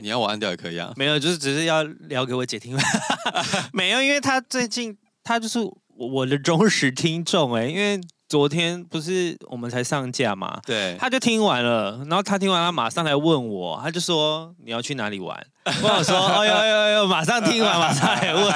[0.00, 0.92] 你要我按掉也可以啊。
[0.96, 2.76] 没有，就是只是要聊给我姐听。
[3.72, 5.58] 没有，因为他最近他就是
[5.96, 15.44] 我的忠实听众哎，因为昨天不是我们才上架嘛，对，他就听完了，然后他听完他马上来问我，他就说你要去哪里玩？
[15.82, 18.54] 我想说，哎呦哎呦哎呦，马上听完 马上来问，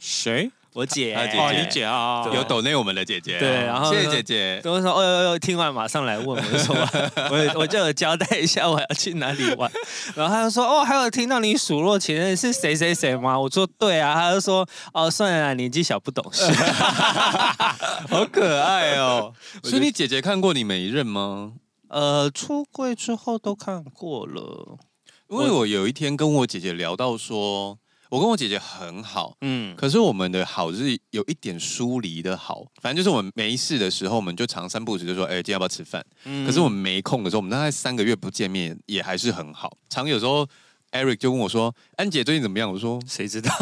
[0.00, 0.50] 谁？
[0.72, 4.60] 我姐，姐姐，哦，你姐啊，有抖内我们的姐姐，对，然后谢谢姐姐。
[4.62, 6.76] 跟我说，哦呦呦，听完马上来问，我就说，
[7.30, 9.70] 我我就有交代一下我要去哪里玩，
[10.14, 13.38] 然后他就说，哦，还有听到你数落前任是谁谁谁吗？
[13.40, 16.44] 我说对啊，他就说，哦，算了，年纪小不懂事，
[18.10, 19.32] 好可爱哦。
[19.64, 21.52] 所以你姐姐看过你每一任吗？
[21.88, 24.78] 呃，出柜之后都看过了，
[25.28, 27.78] 因为我有一天跟我姐姐聊到说。
[28.08, 36.06] 我跟我姐姐很好，嗯，可是我们的好是有一点疏离的好，反正就是我们没事的时候，我们就常三不五时就说，哎、欸，今天要不要吃饭？
[36.24, 39.76] 嗯，可是我们没空的时候，我们大概三个月不见面，也还是很好。
[39.88, 40.46] 常有时候
[40.92, 42.72] ，Eric 就问我说，安姐最近怎么样？
[42.72, 43.50] 我说，谁知道？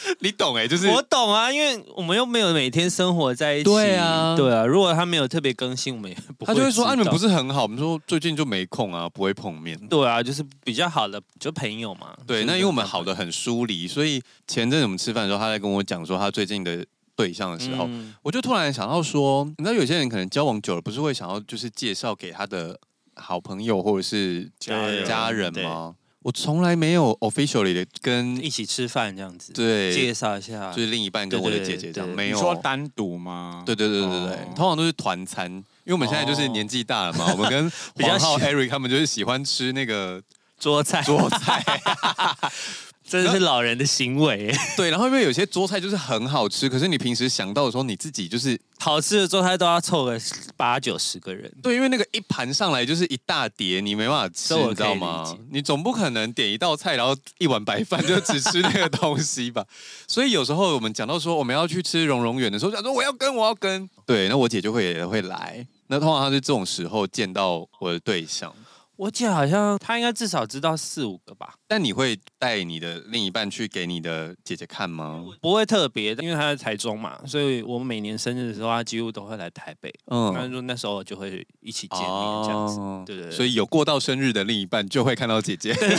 [0.20, 3.64] 你懂哎、欸，就是我懂啊，因为我们又没有每天生活在一起。
[3.64, 4.64] 对啊，对啊。
[4.64, 6.46] 如果他没有特别更新，我们也不会。
[6.46, 7.62] 他就会说啊，你们不是很好？
[7.62, 9.78] 我们说最近就没空啊，不会碰面。
[9.88, 12.16] 对啊，就是比较好的就朋友嘛。
[12.26, 16.84] 对，那因为我们好的很疏离，所以前阵子我们吃饭的时候，他在跟我讲说他最近的
[17.16, 22.78] 对象的时候，嗯、我就突然想到说，你知道有些人可能交往久了，不是会想要就是介绍给他的
[23.16, 25.96] 好朋友或者是家人家人吗？
[26.28, 32.38] 我从来没有 officially 的跟一起吃饭这样子，对，介绍一下，就是另一半跟我的姐姐这样，没有。
[32.38, 33.62] 说单独吗？
[33.64, 37.72] 对对对对对，通常都是团餐，因为我们现在就是年纪大了嘛， 我们跟
[38.06, 40.22] 黄浩 Harry 他们就是喜欢吃那个
[40.58, 41.64] 桌菜，桌菜。
[43.08, 44.90] 真的是老人的行为， 对。
[44.90, 50.20] 然后因为有些桌菜就是很好吃，可是你平时想到的时候，你自己就是好吃的桌菜都要凑个
[50.56, 51.50] 八九十个人。
[51.62, 55.36] 对，因为那个一盘上来就是一大碟，你没办法吃，你知道吗？
[55.50, 59.64] 你总不可能点一道菜，然后一碗白饭就只吃那个东西吧？
[60.06, 65.66] 所以有时候我们讲到说我们要去吃荣荣园的时候，讲说我要跟我要跟，对，那我姐就会也会来。
[65.86, 68.52] 那通常她是这种时候见到我的对象。
[68.98, 71.54] 我姐好像她应该至少知道四五个吧。
[71.68, 75.24] 但你会带你的另一半去给你的姐姐看吗？
[75.40, 79.94] 不会特别，因为她在台中嘛，所以我们每年生日的时候，她几乎都会来台北。
[80.10, 82.08] 嗯，那就那时候就会一起见面
[82.44, 82.80] 这样子。
[82.80, 83.30] 哦、对，对对。
[83.30, 85.72] 所以有过到生日的另一半就会看到姐姐。
[85.78, 85.98] 对，对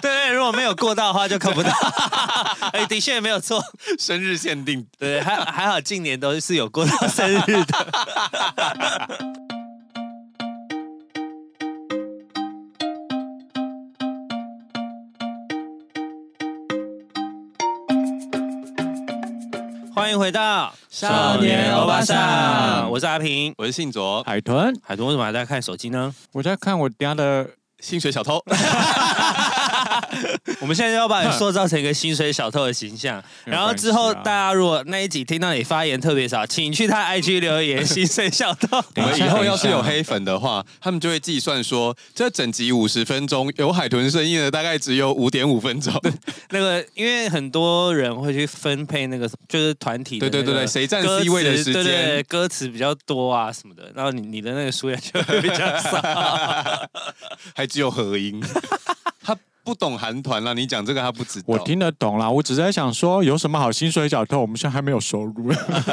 [0.00, 1.70] 对，如果没有过到的话就看不到。
[2.70, 3.60] 哎、欸，的确也没有错，
[3.98, 4.86] 生日限定。
[4.96, 7.86] 对，还还好，近年都是有过到生日的。
[19.96, 26.14] 欢迎回到少年欧巴桑，我是阿平，我是信卓，海豚，海豚为什么还在看手机呢？
[26.32, 27.48] 我在看我家的
[27.80, 28.38] 薪水小偷。
[30.60, 38.82] 我们现在要把你塑造成一个薪水小偷的形象，然后之后大家如果那一集听到你发言特别少，请去他 IG 留言“薪水小偷”。
[38.96, 45.92] 我们以后要是有黑粉的话，他们就会计算说，这整集五十分钟有海豚声音的大概只有五点五分钟。
[46.50, 56.00] 那个因为很多人会去分配那个，就是团体对对对对，谁占 C 位的时间，对对对，歌词比较多啊什么的，然后你你的那个数量就会比较少，
[57.54, 58.42] 还只有合音。
[59.66, 59.72] 他。
[59.72, 61.46] 不懂韩团了，你讲这个他不知道。
[61.48, 64.38] 我听得懂啦，我只是在想说，有什么好薪水小偷？
[64.40, 65.52] 我们现在还没有收入。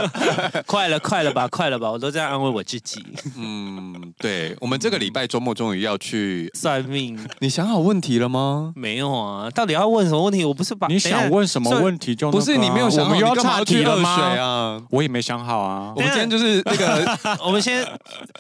[0.68, 3.04] 快了，快了吧，快了吧，我都这样安慰我自己。
[3.36, 7.20] 嗯，对，我们这个礼拜周末终于要去 算命。
[7.40, 8.74] 你想好问题了吗？
[8.76, 10.46] 没有啊，到底要问什么问题？
[10.46, 14.10] 我不是把你想问什么问题就、那个、不是你没有想好，我们要岔题了吗？
[14.10, 15.92] 啊，我也没想好啊。
[15.96, 17.84] 我们今天就是那个， 我们先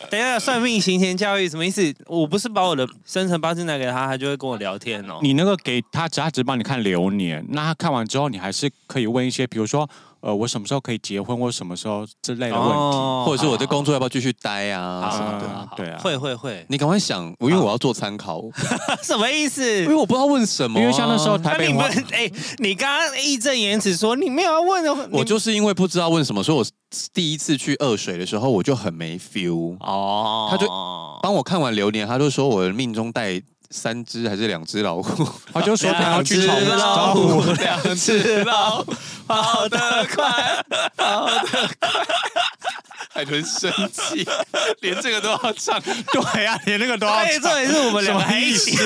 [0.09, 1.93] 等一下算命行前教育什么意思？
[2.05, 5.19] 我不是把我的生辰八字拿给他，他就会跟我聊天哦。
[5.23, 9.89] 你那个给他，只他只帮你看流年，那他看完之后，你还是可以问一些，比如说，
[10.19, 15.47] 呃，我什么时候可以结婚，或什么时候之类的问题，哦、或者是我的工作要不要继续待啊什么的。
[15.47, 18.43] 啊对啊，会会会，你赶快想，因为我要做参考。
[19.01, 19.65] 什么意思？
[19.83, 20.81] 因为我不知道问什么、啊。
[20.81, 26.65] 因为像那时候台北话，哎、欸，你刚刚义正言辞说你没有要问的，我就是因为不知道问什么，所以我
[27.13, 29.77] 第一次去二水的时候我就很没 feel。
[29.79, 30.67] 哦，他就
[31.21, 33.41] 帮我看完流年，他就说我的命中带。
[33.73, 35.27] 三只还是两只老虎？
[35.51, 38.93] 他就说他要去找老虎，两只老虎
[39.25, 40.63] 跑得快，
[40.95, 42.05] 跑得快。
[43.09, 44.23] 海豚生气，
[44.81, 45.81] 连这个都要唱。
[45.81, 47.25] 对呀、啊，连那个都要唱。
[47.25, 48.77] 对，这也是我们两个一起。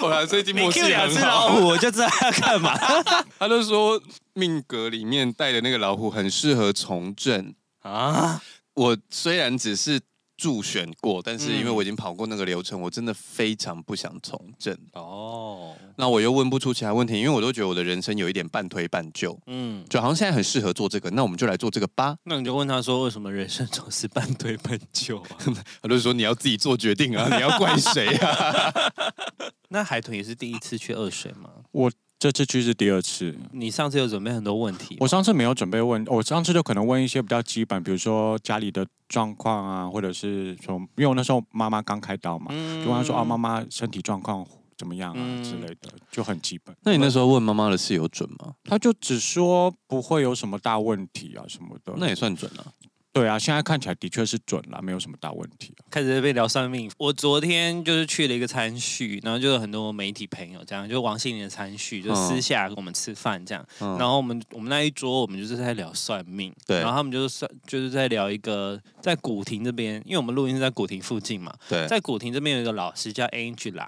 [0.00, 0.96] 我来最近默契很好。
[1.06, 2.78] 两只老虎，我就知道要干嘛。
[3.38, 3.98] 他就说
[4.34, 8.42] 命格里面带的那个老虎很适合从政啊。
[8.74, 10.00] 我虽然只是。
[10.36, 14.76] 助选过，但是因为我已经跑过那个流程，我真的非常不想从政。
[14.92, 19.38] 哦，那我又问不出其他问题，因为我都觉得我的人生有一点半推半就。
[19.46, 22.16] 嗯，就好像现在很适合做这个，那我们就来做这个吧。
[22.24, 25.38] 那你就问他说，为什么人生总是半推半就啊？
[25.82, 28.72] 他就说你要自己做决定啊，你要怪谁啊？
[29.68, 31.50] 那海豚也是第一次去二水吗？
[31.72, 31.90] 我。
[32.24, 33.36] 这次去是第二次。
[33.52, 34.96] 你上次有准备很多问题？
[34.98, 44.42] 我上次没有准备问，我上次就可能问一些比较基本，比如说家里的状况啊，或者是说，因为我那时候妈妈刚开刀嘛，嗯、就问他说啊，妈妈身体状况
[44.78, 46.74] 怎么样啊、嗯、之类的，就很基本。
[46.80, 48.54] 那你那时候问妈妈的事有准吗？
[48.64, 52.72] 他就只说不会有什么大问题啊什么的，那也算准了。
[53.14, 55.72] 对啊，现在看起来的确是准了，没有什么大问题。
[55.88, 63.64] 开始被聊算命，我昨天就是去了一个餐叙，然后就有很多媒体朋友这样，就王心凌的餐叙，就私下跟我们吃饭这样。
[63.78, 66.52] 嗯、然后我们我们那一桌，我们就是在聊算命。
[66.66, 66.80] 对。
[66.80, 71.54] 然后他们就是算，就是在聊一个在古亭这边，因为我们录音是在古亭附近嘛。
[71.68, 71.86] 对。
[71.86, 73.86] 在古亭这边有一个老师叫 Angela，、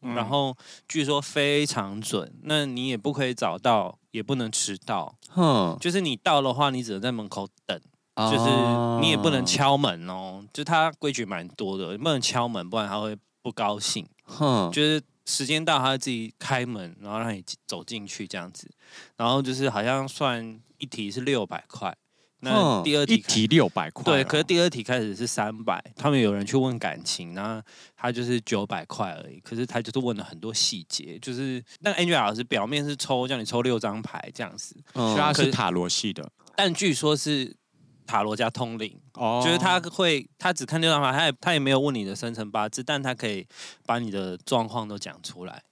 [0.00, 0.56] 嗯、然后
[0.88, 5.14] 据说非常准，那你也不可以早到，也不能迟到。
[5.28, 5.76] 哼。
[5.78, 7.78] 就是你到的话，你只能在门口等。
[8.14, 14.06] 就是你也不能敲门哦，就他规矩蛮多的，你不能敲门，不然他会不高兴。
[14.24, 18.70] 哼，就是时间到，他会自己开门，然后让你走进去这样子。
[19.16, 21.96] 然后就是好像算一题是六百块，
[22.40, 24.22] 那第二题一题六百块，对。
[24.24, 27.62] 可是第二题开始是三百，他们有人去问感情，然后
[27.96, 29.40] 他就是九百块而已。
[29.40, 37.56] 可是他就是问了很多细节，就是那 Angela 老师表面是抽叫你抽六张牌这样子，嗯，他是塔罗系的，但据说是。
[38.06, 43.46] 塔罗加通灵，哦，就是他会，他只看六张牌，他也他也没有问你的生辰八字，但他可以
[43.86, 45.62] 把你的状况都讲出来。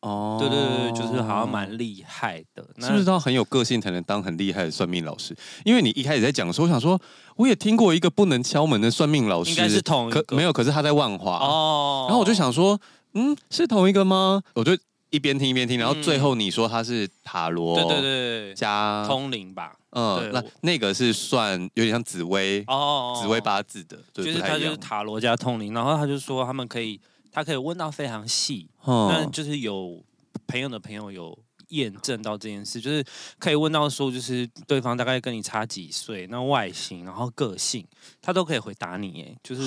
[0.00, 2.66] 哦，对对对，就是好像蛮厉害的。
[2.78, 5.36] 是不是他很有个性才能当很厉害的算命老师？
[5.62, 6.98] 因为你一开始在讲的时候，我想说，
[7.36, 11.38] 我也听过一个不能敲门的算命老师，应该是同一个，可没有，可是他在万华。
[11.40, 12.80] 哦，然后我就想说，
[13.12, 14.42] 嗯，是同一个吗？
[14.54, 14.72] 我就
[15.10, 19.76] 一边听一边听，然后最后你说他是塔罗，对对对，加通灵吧。
[19.90, 27.00] 嗯，那那个是算有点像紫薇哦，紫薇八字的，就是他就是塔罗加通灵，然后他就说他们可以，
[27.32, 30.00] 他可以问到非常细，那就是有
[30.46, 31.36] 朋友的朋友有
[31.70, 33.04] 验证到这件事，就是
[33.40, 37.84] 可以问到说，就是对方大概跟你差几岁，那外形，然后个性，
[38.22, 39.62] 他都可以回答你，哎，就是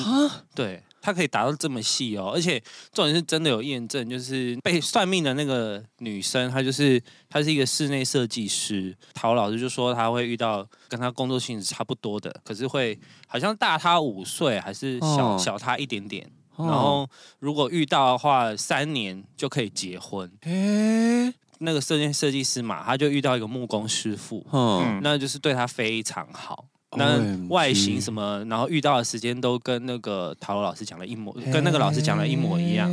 [0.55, 0.81] 对。
[1.03, 2.57] 他可以达到这么细哦，而且
[2.93, 8.95] 重点是真的有验证，就是被算命的那个女生，她就是她是一个室内设计师。
[9.13, 12.97] 陶老师就说她会遇到跟她工作性质差不多的，可是会
[13.27, 16.25] 好像大她五岁，还是小小她一点点。
[16.57, 17.05] 然后
[17.39, 20.31] 如果遇到的话，三年就可以结婚。
[20.43, 26.65] 诶，那个设计设计师嘛，他就遇到一个木工师傅，嗯，那就是对他非常好。
[26.97, 32.89] 那外形什么，然后遇到的时间都跟那个塔罗老师讲的一模，跟那个老师讲的一模一样。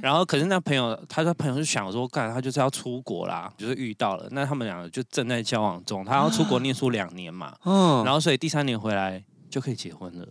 [0.00, 4.28] 然后可是那朋友，他说朋友就想说，干他就是要出国啦，就是遇到了。
[4.30, 7.54] 那他们两个就正在交往中，他要出国念书两年嘛。
[7.64, 8.04] 嗯。
[8.04, 10.28] 然后所以第三年回来就可以结婚了。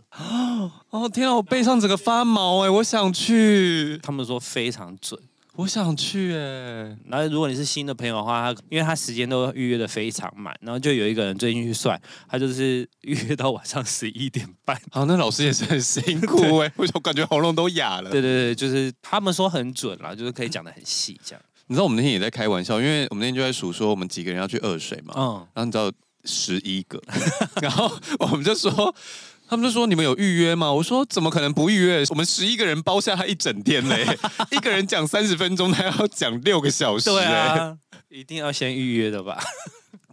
[0.89, 3.99] 哦天啊，我背上整个发毛哎，我想去。
[4.01, 5.19] 他们说非常准。
[5.57, 11.99] 我想去哎，然后如果你是新的朋友的话，他因为他时间都预约的非常满，然后就有一个人最近去算，
[12.29, 14.79] 他就是预约到晚上 十一点半。
[14.91, 18.11] 好，那老师也是很辛苦哎，为什么感觉喉咙都哑了？
[18.11, 21.41] 对对对，就是他们说很准啦，就是可以讲的很细这样。
[21.65, 25.91] 你知道我们那天也在开玩笑，因为我们那天就在数说我们几个人要去二水嘛，嗯，然后你知道
[26.23, 27.01] 十一个，
[27.63, 28.93] 然后我们就说。
[29.49, 30.71] 他们就说，你们有预约吗？
[30.71, 32.03] 我说怎么可能不预约？
[32.09, 34.05] 我们十一个人包下他一整天嘞，
[34.51, 37.05] 一个人讲三十分钟，他要讲六个小时。
[37.05, 37.77] 对啊，
[38.09, 39.41] 一定要先预约的吧？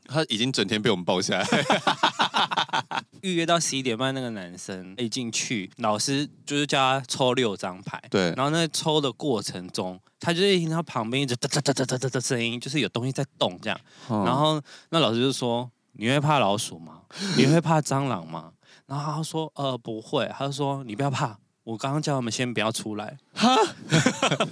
[0.06, 1.46] 他已经整天被我们包下来。
[3.22, 8.00] 预约到十一点半，那个男生一进去，老师就是叫他抽六张牌。
[8.10, 13.80] 对，然后那抽的过程中，他就是听到旁边一直哒哒哒哒哒哒的声音，就是有东西在动这样。
[14.08, 14.60] 然后
[14.90, 17.00] 那老师就说：“你会怕老鼠吗？
[17.36, 18.50] 你会怕蟑螂吗？”
[18.86, 23.16] 然后他说：“呃，不会。”他就说：“你不要怕，我刚刚叫他们先不要出来。
[23.34, 23.56] 哈”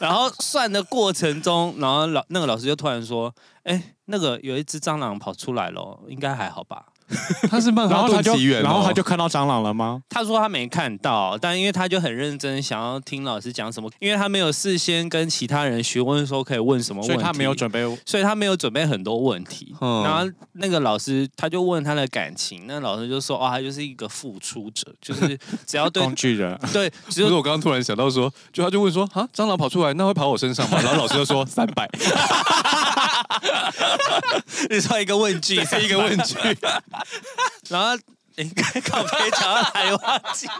[0.00, 3.34] 然后算的过程中，然后老那个老师就突然说
[3.64, 6.86] ：“哎，那个有一只蟑螂跑出来了，应该还好吧？”
[7.50, 10.02] 他是曼哈顿奇缘，然后他就看到蟑螂了吗？
[10.08, 19.74] 他说他没看到，但因为他就很认真，想要听老师讲什么，因为他没有事先跟其他人询问说可以问什么问题，所以他没有准备，所以他没有准备很多问题。
[19.80, 26.90] 嗯、然后那个老师他就问他的感情，那老师就说哦，他就是一个付出者，就是只要对 工具人， 对。
[27.08, 30.78] 只是我刚刚突然想到说，就他就问说啊，蟑螂跑出来，那会跑我身上吗？
[30.82, 31.88] 然后老师就说 三百。
[34.70, 36.36] 你说一个问句，是一个问句。
[37.70, 37.96] 然后
[38.36, 40.46] 应该靠背讲到哪里忘记？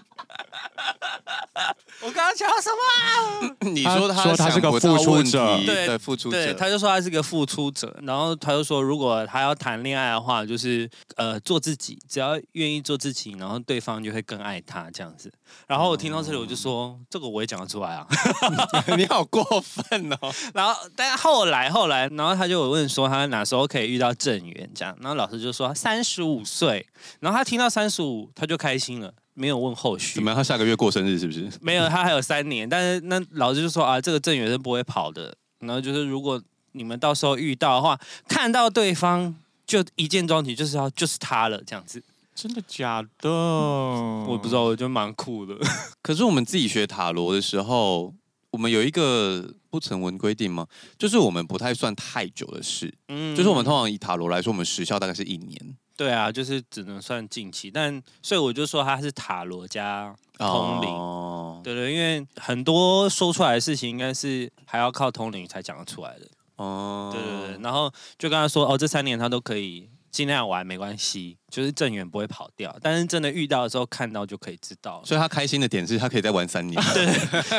[2.03, 3.57] 我刚刚讲到什么、啊？
[3.73, 15.31] 你说他说他是个付出者，对，付出者，对，他就说他是个付出者，然后他就说，如果他要谈恋爱的话，就是呃做自己，只要愿意做自己，然后对方就会更爱他这样子。
[15.67, 18.07] 然后我听到这里，我就说、嗯、这个我也讲得出来啊，
[18.97, 20.33] 你好过分哦。
[20.55, 26.87] 然后但后来后来，然后他就有问说他哪时候可以遇到郑源这样，然后老师就说三十五岁，
[27.21, 29.13] 然后他听到三十五他就开心了。
[29.33, 30.37] 没有问后续，怎么样？
[30.37, 31.49] 他下个月过生日是不是？
[31.63, 32.69] 没有，他还有三年。
[32.69, 35.35] 但是那老师就说啊，这个郑源是不会跑的。
[35.61, 36.39] 然后就是如果
[36.73, 39.35] 你们到时候遇到的话，看到对方
[39.67, 42.03] 就一见钟情，就是要就是他了这样子。
[42.41, 43.29] 真的假的？
[43.29, 45.55] 嗯，我不知道，我觉得蛮酷的。
[46.01, 48.15] 可是我们自己学塔罗的时候，
[48.51, 50.67] 我们有一个不成文规定吗？
[50.97, 52.95] 就是我们不太算太久的事。
[53.09, 55.77] 嗯，就是我们通常以塔罗来说，我们时效大概是一年。
[55.99, 71.37] 对啊，就是只能算近期，但所以我就说他是塔罗加通灵，哦、对对，因为很多说出来的事情应该是还要靠通灵才讲得出来的，哦，对对对，然后就跟他说，哦，这三年他都可以尽量玩，没关系。
[71.51, 75.03] 就是郑远不会跑掉，但是真的遇到的时候看到就可以知道。
[75.05, 76.81] 所以他开心的点是他可以再玩三年。
[76.95, 77.07] 对，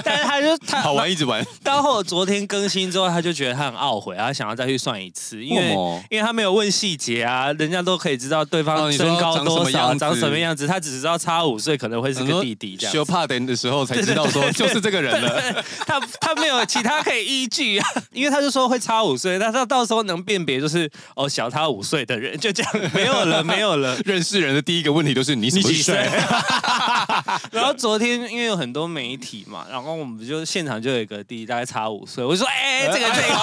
[0.03, 1.45] 但是他就他好玩一直玩。
[1.63, 5.73] 到后昨天更新之后，他就觉得他很懊悔，他想要再去算一次，因为
[6.09, 12.93] 因为他没有问细节啊，人家都可以知道对方身高多少，长什么样子，他只知道差五岁可能会是个弟弟这样。
[12.93, 15.63] 修帕等的时候才知道说就是这个人了。
[15.85, 24.61] 他他没有其他可以依据啊，因为他就说会差五岁，但他到时候能辨别就是哦小他五岁的人就这样没有了没有了认识人的。
[24.61, 25.95] 第一个问题都是你几岁？
[27.51, 33.35] 然后昨天因为有很多媒体嘛，然后我们就现场就有一个弟弟大概差五岁，我就说哎、欸，这个这个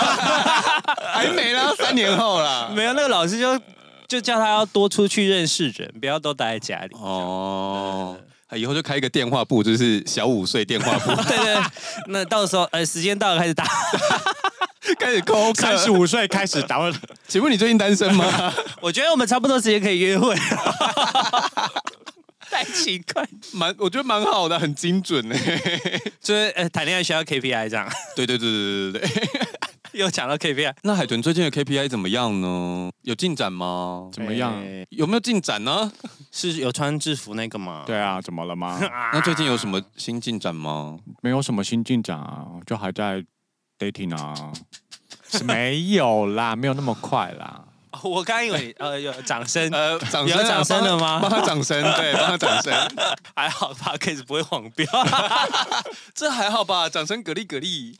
[1.13, 2.71] 还没了，三年后了。
[2.71, 3.59] 没有，那个老师就
[4.07, 6.95] 就叫他要多出去认识人，不要都待在家里。
[6.95, 8.17] 哦，
[8.49, 11.15] 他以后就开一个电话簿，就是小五岁电话簿。
[11.29, 11.63] 对，对对，
[12.07, 13.65] 那到时候呃时间到了开始打。
[14.99, 16.79] 开始扣，三十五岁开始打。
[17.29, 18.53] 请问你最近单身吗？
[18.81, 20.35] 我觉得我们差不多时间可以约会。
[22.51, 25.37] 太奇怪，蛮我觉得蛮好的，很精准呢。
[26.21, 27.87] 就是呃谈恋爱需要 KPI 这样。
[28.17, 29.49] 对对对对对对对。
[29.93, 32.91] 又讲到 KPI，那海豚最近的 KPI 怎么样呢？
[33.03, 34.09] 有进展吗？
[34.13, 34.55] 怎么样？
[34.91, 35.91] 有没有进展呢？
[36.31, 37.85] 是有穿制服那个吗？
[37.87, 38.79] 对啊，怎么了吗？
[39.13, 40.99] 那最近有什么新进展吗？
[41.23, 43.25] 没有什么新进展啊，就还在。
[43.79, 44.53] Dating 啊，
[45.31, 47.65] 是没有啦，没有那么快啦。
[48.05, 51.19] 我刚以为呃有掌声，呃掌声有掌声了吗？
[51.21, 52.73] 帮他掌声，对，帮他掌声，
[53.35, 54.87] 还好吧，case 不会黄标，
[56.15, 57.95] 这还好吧，掌声，蛤蜊蛤蜊。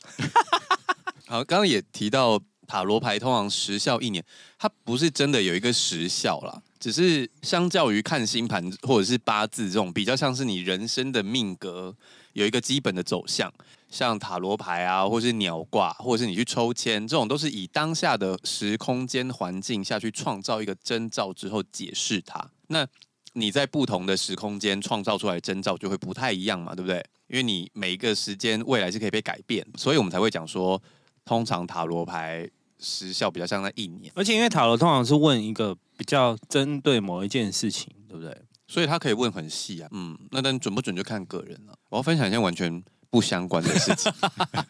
[1.27, 4.23] 好，刚刚也提到塔罗牌通常时效一年，
[4.57, 11.93] 它不是真的有一个时效啦，只是相较于看星盘或者是八字这种，比较像是你人生的命格
[12.33, 13.51] 有一个基本的走向。
[13.89, 22.51] 像塔罗牌啊，或是鸟卦，或者是你去抽签，这种都是以当下的时空间环境下去创造一个征兆之后解释它。
[22.67, 22.87] 那
[23.33, 27.03] 你在不同的时空间创造出来的征兆就会不太一样嘛，对不对？
[27.27, 30.79] 因为你每一个时间未来是可以被改变，所以我们才会讲说，
[31.25, 32.47] 通常塔罗牌
[32.79, 34.11] 时效比较像在一年。
[34.15, 38.35] 而且因为塔罗通常是问一个比较针对某一件事情，对不对？
[38.67, 39.89] 所以他可以问很细啊。
[39.91, 41.73] 嗯，那但准不准就看个人了。
[41.89, 42.83] 我要分享一下完全。
[43.09, 44.11] 不相关的事情，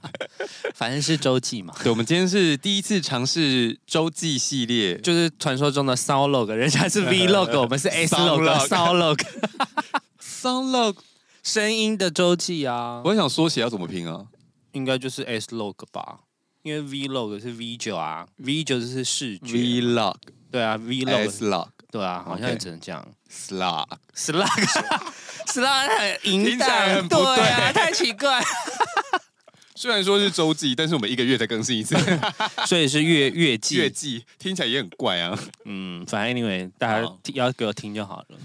[0.74, 1.74] 反正是周记嘛。
[1.84, 8.68] 对，我们今天是第一次尝试周记系列，就是传说中的 Sound Log，人家是 Vlog，我们是 S Log。
[8.68, 10.96] Sound Log，Sound Log，
[11.44, 13.02] 声音的周记啊。
[13.04, 14.26] 我很想缩写要怎么拼啊？
[14.72, 16.20] 应该就是 S Log 吧，
[16.64, 19.58] 因为 Vlog 是 V 九啊，V 九就是视觉。
[19.58, 20.16] Vlog，
[20.52, 23.06] 对啊，Vlog，S Log，对啊，好像也只能这样。
[23.32, 25.24] Slug，Slug。
[25.52, 27.20] 是啦， 很淫荡，对
[27.50, 28.44] 啊，太奇怪。
[29.76, 31.96] 虽然说是周记，但是我们一个月才更新一次，
[32.68, 33.78] 所以是月月季。
[33.78, 35.40] 月季听起来也很怪啊。
[35.64, 38.38] 嗯，反正 anyway，大家要给我听就好了。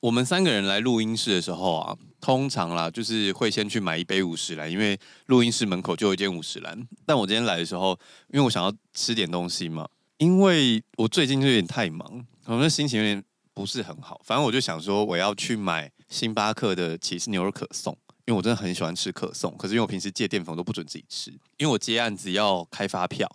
[0.00, 6.76] 我们三个人来录音室的时候啊，通常啦，就是会先去买一杯五十兰，因为录音室门口就有一间五十兰。
[7.06, 7.98] 但我今天来的时候，
[8.32, 13.24] 因为我想要吃点东西嘛，因为我最近就有点太忙，我的心情有点。
[13.56, 17.96] 不是很好，反正我就想说，我要去买星巴克的起司牛肉可颂，
[18.26, 19.56] 因为我真的很喜欢吃可颂。
[19.56, 23.26] 可是因为我平时借淀粉都不准自己吃，因为我接案子要开发票，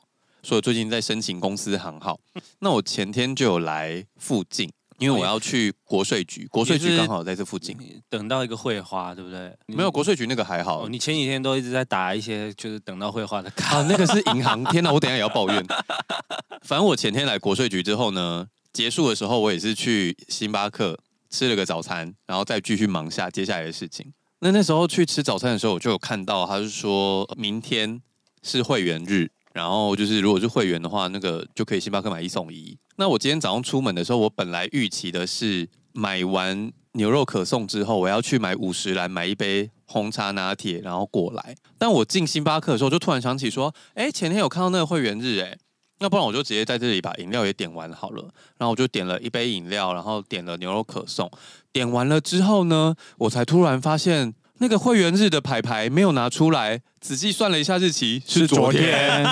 [0.44, 2.20] 所以我最近在申请公司行号。
[2.60, 7.76] 那我前天就有来附近，因为我要去国税局，国税局刚好在这附近。
[8.08, 9.58] 等到一个会花，对不对？
[9.66, 10.86] 没有国税局那个还好。
[10.86, 13.80] 哦，你前几天都一直在打一些就是等到会花的卡。
[13.82, 14.64] 啊，那个是银行。
[14.66, 15.66] 天哪，我等一下也要抱怨。
[16.62, 18.46] 反正我前天来国税局之后呢。
[18.74, 20.98] 结束的时候，我也是去星巴克
[21.30, 24.12] 吃了个早餐，然后再继续忙下接下来的事情。
[24.40, 28.02] 那那时候去吃早餐的时候，我就有看到，他是说明天
[28.42, 32.78] 是会员日，然后就是如果是会员的话，那个就可以星巴克买一送一。
[32.96, 41.56] 那我今天早上出门的时候，我本来预期的是买完牛肉可颂之后，我要去买五十来买一杯红茶拿铁，然后过来。
[41.78, 45.58] 但我进星巴克的时候，就突然想起说，哎，前天有看到那个会员日，哎，
[46.02, 48.24] 那不然我就直接在这里把饮料也点完好了。
[48.58, 51.32] 然后我就点了一杯饮料，然后点了牛肉可颂。
[51.72, 56.82] 点完了之后呢，我才突然发现那个会员日的牌牌没有拿出来。
[57.00, 59.26] 仔细算了一下日期，是昨天。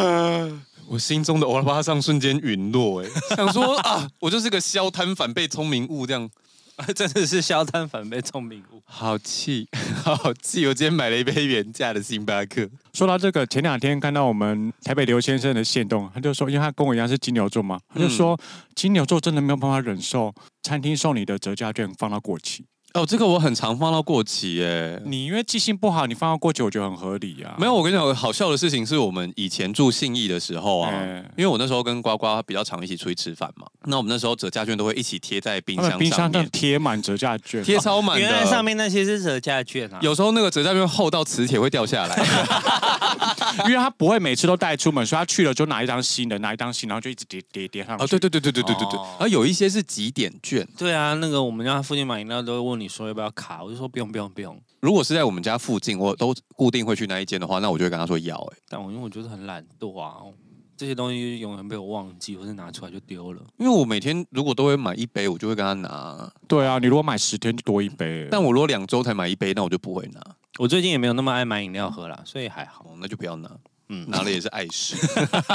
[0.88, 6.28] 我心中的欧拉巴桑瞬间陨落，哎，想说啊，我就是个消摊反被聪明误，这样
[6.94, 9.68] 真的是消摊反被聪明误，好气，
[10.02, 10.66] 好气！
[10.66, 12.68] 我今天买了一杯原价的星巴克。
[12.92, 18.38] 说到这个，前两天看到我们台北刘先生的线动，他就说，因为他跟我一样是金牛座嘛，他就说、嗯、
[18.74, 22.64] 金牛座真的没有办法忍受餐厅送你的折价券放到过期。
[22.94, 25.02] 哦，这个我很常放到过期耶。
[25.04, 27.56] 你因为记性不好，你放到过期，我觉得很合理啊。
[27.58, 30.92] 没有，我跟你讲，好笑的事情是我们以前住信义的时候啊，
[31.36, 38.20] 因为我那时候跟呱呱比较常一起出去吃饭嘛，那我们那时候折价券都会一起贴在冰箱上面，冰箱上贴满折价券，贴超满的。
[38.20, 39.98] 原来上面那些是折价券啊。
[40.00, 42.16] 有时候那个折价券厚到磁铁会掉下来，
[43.66, 48.04] 因为他不会每次都带出门，所以他去了就拿一张新的，拿一张新，然后就一直叠叠叠上去。
[48.04, 48.96] 哦，对对对对对对对对。
[48.96, 50.64] 然后有一些是几点券。
[50.78, 53.62] 对啊，那个我们家附近买饮料都会问你说要不要卡。
[53.62, 54.60] 我就说不用不用不用。
[54.80, 58.36] 如果是在我们家附近，我都固定会去那一间的话，那我就会跟他说要。
[58.36, 60.16] 哎，但我因为我觉得很懒惰啊，
[60.76, 63.42] 这些东西永远被我忘记，或是拿出来就丢了。
[63.58, 66.32] 因为我每天如果都会买一杯，我就会跟他拿。
[66.48, 68.28] 对啊，你如果买十天就多一杯。
[68.30, 70.20] 但我如果两周才买一杯，那我就不会拿。
[70.58, 72.86] 我最近也没有那么爱买饮料喝啦，所以还好。
[72.98, 73.50] 那就不要拿。
[73.94, 74.96] 嗯，拿了也是碍事。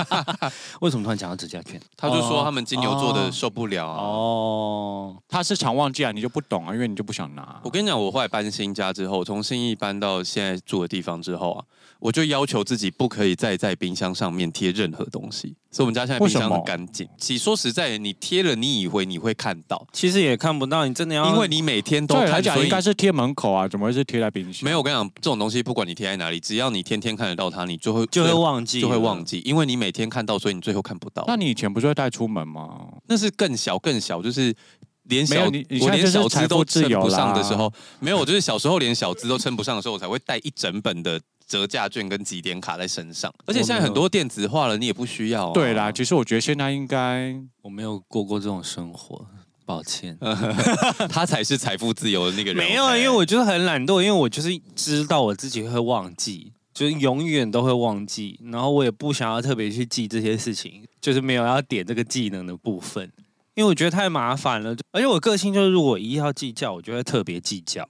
[0.81, 1.81] 为什么突然讲到指甲片？
[1.97, 4.01] 他就说他们金牛座的受不了啊。
[4.01, 7.59] 哦，他是常忘记啊，你就不懂啊，因为你就不想拿。
[7.63, 11.65] 我跟你讲，我后来搬新家之后，从新义搬到现在住的地方之后啊，
[11.99, 15.55] 我就要求自己不可以再在冰箱上面贴任何东西。
[15.71, 17.07] 所以我们家现在冰箱很干净。
[17.17, 20.87] 其实说实在，你贴了，你以为你会看到，其实也看不到。
[20.87, 22.29] 你真的要，因为你每天都看。
[22.31, 24.63] 来讲，应该是贴门口啊，怎么会是贴在冰箱？
[24.63, 31.23] 没有，我跟你讲，这种东西不管你贴在哪里，只要你天天看得到它，你就会就会忘记，就会忘记，因为你每天看到，所以你最后看不到。
[31.27, 32.87] 那你以前不是会带出门吗？
[33.07, 34.55] 那是更小更小，就是
[35.03, 41.21] 连小我连小资都称不上的时候，没有，我就是小时候连小资都称不上的时候，我才会带一整本的。
[41.49, 45.53] 折价券跟几点卡在身上，而且现在很多电子化了，你也不需要、啊。
[45.53, 49.25] 对啦，其实我觉得现在应该我没有过过这种生活，
[49.65, 50.15] 抱歉。
[51.09, 52.55] 他才是财富自由的那个人。
[52.55, 63.11] 没有，因为我就是很懒惰，因为我就是知道我自己会忘记，就是永远都会忘记，然后我也不想要特别去记这些事情，就是没有要点这个技能的部分，
[63.55, 64.75] 因为我觉得太麻烦了。
[64.91, 67.87] 而且我个性就是，如果一要计较，我就会特别计较。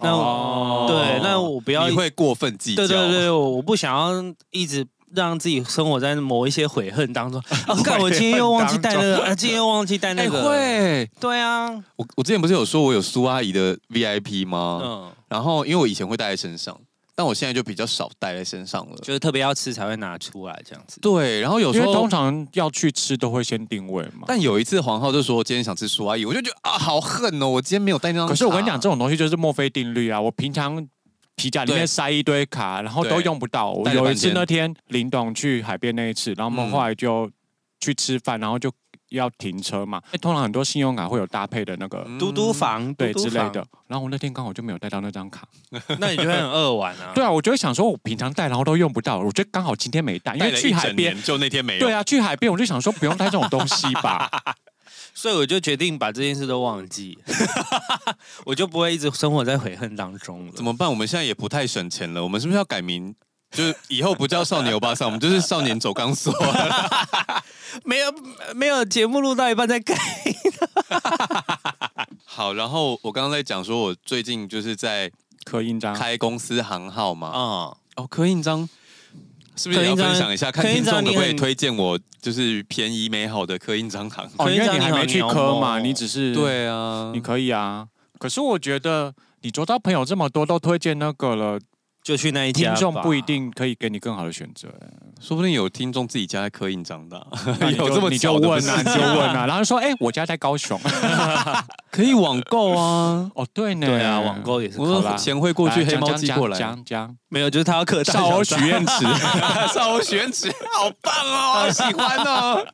[0.00, 2.86] 那我、哦、对，那我不要你会过分计较。
[2.86, 4.12] 对对对，我我不想要
[4.50, 7.40] 一直让自己生活在某一些悔恨当中。
[7.66, 10.50] 啊， 看我今天又忘记带那个，啊，今天又忘记带那个。
[10.52, 11.70] 欸、会，对啊。
[11.96, 14.80] 我我之前不是有说我有苏阿姨的 VIP 吗？
[14.84, 15.10] 嗯。
[15.28, 16.78] 然后因为我以前会带在身上。
[17.18, 21.00] 但我现在就比较少带在身上了，就是特别要吃才会拿出来这样子。
[21.00, 24.22] 对，然后有时候通常要去吃都会先定位嘛。
[24.28, 28.28] 但有一次黄浩就说今天想吃苏阿姨，我就觉得啊好恨哦，我今天没有带那张。
[28.28, 30.20] 可是我跟你讲，这种东西就是墨菲定律啊。
[30.20, 30.86] 我平常
[31.34, 33.72] 皮夹里面塞一堆卡，然后都用不到。
[33.72, 37.28] 我有一次那天林董去海边那一次，然后我们后来就
[37.80, 38.70] 去吃饭，然后就。
[39.10, 40.00] 要停车嘛？
[40.20, 43.64] 通常很多信用卡会有搭配的那个嘟嘟房，对之类的。
[43.86, 45.48] 然后我那天刚好就没有带到那张卡，
[45.98, 47.12] 那你就会很扼腕啊。
[47.16, 49.18] 对啊，我就会想说，我平常带，然后都用不到。
[49.18, 51.80] 我觉得刚好今天没带，因为去海边就那天没有。
[51.80, 54.30] 对啊，去海边我就想说不用带这种东西吧，
[55.14, 57.18] 所以我就决定把这件事都忘记，
[58.44, 60.52] 我就不会一直生活在悔恨当中了。
[60.52, 60.88] 怎么办？
[60.88, 63.14] 我们现在也不太省钱了，我们是不是要改名？
[63.50, 66.32] 就是以后不叫少年欧巴桑，我们就是少年走钢索。
[67.84, 68.12] 没有
[68.54, 69.94] 没有节目录到一半再改。
[72.24, 75.10] 好，然后我刚刚在讲说，我最近就是在
[75.44, 77.28] 刻印章开公司行号嘛。
[77.28, 78.68] 啊哦，刻印章
[79.56, 80.52] 是不是也要分享一下？
[80.52, 84.28] 看听众可不可以推荐我，就是便宜美好的刻印章行？
[84.36, 87.88] 哦，因为你还没去刻嘛，你只是对啊，你可以啊。
[88.18, 91.58] 可是我觉得你周遭朋友这么多，都推荐那个了。
[92.08, 92.72] 就去那一家。
[92.72, 94.66] 听众不一定可以给你更好的选择，
[95.20, 97.18] 说不定有听众自己家在刻印长大，
[97.76, 100.80] 有这么你就问啊，你就问啊，然后说，哎，我家在高雄，
[101.92, 103.30] 可以网购啊。
[103.36, 104.80] 哦，对呢，对啊，网购也是。
[104.80, 106.58] 我说钱会过去，黑猫寄过来。
[106.58, 109.04] 讲讲，没有，就是他要刻少欧许愿池，
[109.74, 112.66] 少欧许愿池，好棒哦，好喜欢哦。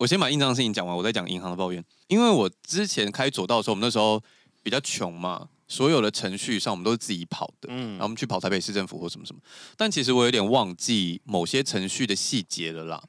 [0.00, 1.80] 我先把印章的事情讲完，我再讲银行的抱怨。
[2.08, 4.20] 因为我之前开左道的时候，我们那时候
[4.64, 5.46] 比较穷嘛。
[5.70, 9.40] 所有的程序上，我们都是自己跑的，嗯，然后我们去跑台北市政府或什么什么。
[9.76, 13.00] 但其实我有点忘记某些程序的细节了啦，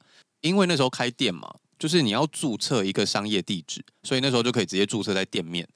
[0.42, 5.68] 因为那时候开店嘛，就是你要注册一个商业地址，所以那时候就可以直接注册在店面。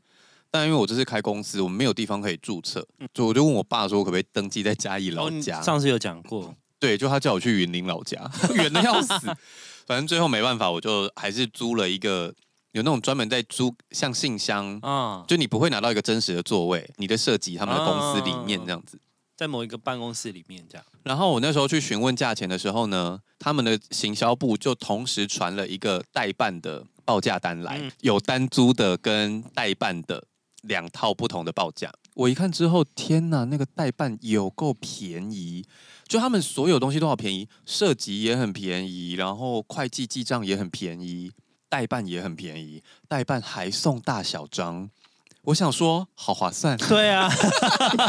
[0.49, 2.81] 但因为我这是开公司，我们没有地方可以注册，
[3.13, 5.59] 所以我就问我爸说，我可不可以登记在嘉义老家？
[5.59, 9.13] 哦，上次有讲过，对，就他叫我去云林老家， 远的要死。
[9.87, 12.33] 反正最后没办法，我就还是租了一个。
[12.77, 19.01] 有那种专门在租像信箱啊，就你不会拿到一个真实的座位，你的设计他们的公司里面这样子，
[19.35, 20.85] 在某一个办公室里面这样。
[21.03, 30.23] 然后我那时候去询问价钱的时候呢，他们的行销部就同时传了一个代办的报价单来，嗯、有单租的跟代办的
[30.65, 31.91] 两套不同的报价。
[32.13, 35.65] 我一看之后，天哪，那个代办有够便宜，
[36.07, 41.33] 就他们所有东西都好便宜，设计也很便宜，然后会计记账也很便宜。
[41.77, 44.89] 代办也很便宜，代办还送大小章，
[45.43, 46.75] 我想说好划算。
[46.79, 47.29] 对啊，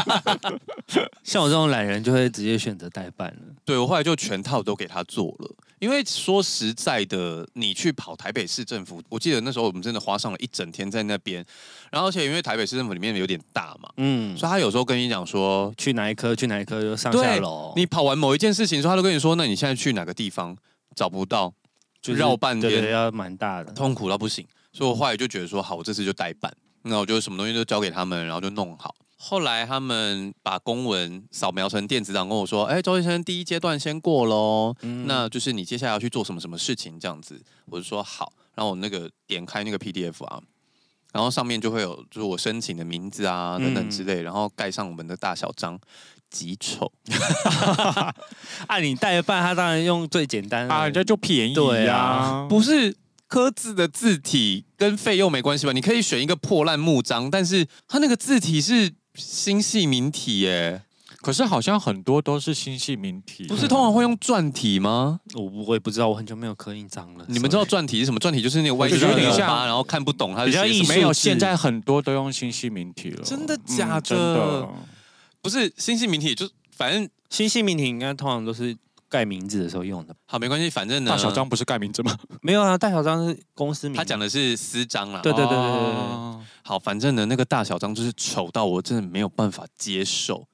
[1.22, 3.54] 像我这种懒人就会直接选择代办了。
[3.66, 11.44] 对，我后来就全套都给他做了，因为说实在的，你去跑台北市政府，我记得那时候我们真的花上了一整天在那边，
[11.90, 20.56] 然后而且因为台北市政府里面有点大嘛，嗯，所以他有时候跟你讲说去哪一科去哪一科就上下楼，你跑完某一件事情之后，他都跟你说，那你现在去哪个地方
[20.96, 21.52] 找不到？
[22.00, 24.46] 就绕半天，对，要蛮大的，痛苦到不行。
[24.72, 28.94] 所以我后来就觉得说，好，我这次就代办，那我就什么东西都交给他们，然后就弄好。
[29.16, 37.42] 后来他们把公文扫描成电子档，跟我说，哎，周先生，第一阶段先过喽，嗯、那就是你接下来要去做什么什么事情这样子。
[37.64, 40.40] 我就说好，然后我那个点开那个 PDF 啊，
[41.12, 45.76] 然后上面就会有就是我申请的名字啊等等之类，然后盖上我们的大小章。
[46.30, 46.90] 极丑，
[48.66, 51.54] 按 你代办，他当然用最简单啊，人家就便宜呀。
[51.54, 52.94] 对啊，不是
[53.26, 55.72] 刻字的字体跟费用没关系吧？
[55.72, 60.82] 你可以选一个破烂木章，但是它那个字体是新系明体耶。
[61.20, 65.18] 可是好像很多都是新系明体，不是通常会用篆体吗？
[65.34, 67.24] 我不会，不知道，我很久没有刻印章了。
[67.26, 68.20] 你们知道篆体是什么？
[68.20, 70.88] 篆体就是那个外字有点然后看不懂它是写什么。
[70.94, 73.24] 没有，现在很多都用新系明体了。
[73.24, 74.00] 真的假的？
[74.00, 74.68] 真的。
[75.40, 78.76] 不是新细明体，就反正新细明体应该通常都是
[79.08, 80.14] 盖名字的时候用的。
[80.26, 82.16] 好，没关系，反正呢，大小章不是盖名字吗？
[82.42, 83.96] 没有啊，大小章是公司名。
[83.96, 85.20] 他讲的是私章啦。
[85.22, 85.94] 对对对对对对。
[85.94, 90.46] 哦、好，反正呢，那个大小章就是丑到我真的没有办法接受。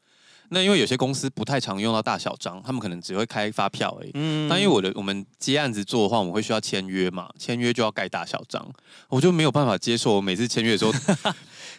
[0.50, 4.10] 那因为有些公司不太常用到大小章，他们可能只会开发票而已。
[4.14, 4.46] 嗯。
[4.48, 8.70] 但因为我的我们接案子做的话，我们会需要签约嘛，签约就要盖大小章，
[9.08, 10.14] 我就没有办法接受。
[10.14, 10.92] 我每次签约的时候。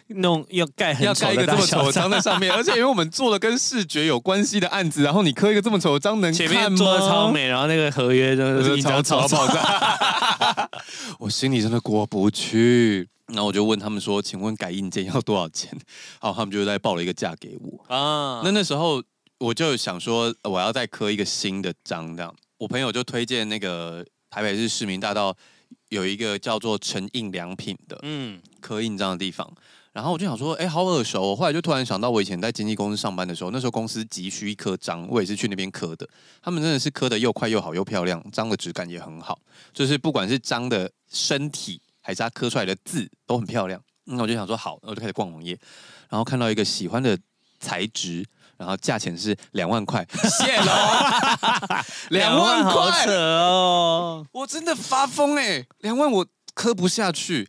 [0.08, 6.32] 弄要盖很要盖一个这么丑的章在上面，而且因为我们做了跟视觉有关系的案子，然后你刻一个这么丑的章能？
[6.32, 10.70] 前面做的超美，然后那个合约真的是一 张超爆炸，
[11.18, 13.08] 我心里真的过不去。
[13.26, 15.76] 然后我就问他们说：“请问改印件要多少钱？”
[16.20, 18.40] 好，他们就在报了一个价给我啊。
[18.44, 19.02] 那那时候
[19.38, 22.32] 我就想说，我要再刻一个新的章，这样。
[22.58, 25.36] 我朋友就推荐那个台北市市民大道
[25.88, 29.52] 有一个叫做成印良品的，嗯，刻印章的地方。
[29.96, 31.34] 然后我就想说，哎，好耳熟哦。
[31.34, 36.06] 后来就突然想到，我以前在经纪公司上班的时候，那时候公司急需一刻章，我也是去那边刻的。
[36.42, 39.38] 他们真的是刻的又快又好又漂亮，章的质感也很好，
[39.72, 43.80] 就是不管是章的身体还是它刻出来的字都很漂亮。
[44.04, 45.58] 那我就想说，好，我就开始逛网页，
[46.10, 47.18] 然后看到一个喜欢的
[47.58, 48.22] 材质，
[48.58, 50.72] 然后价钱是两万块，谢喽，
[52.10, 57.48] 两万块好扯哦，我真的发疯哎，两万我刻不下去。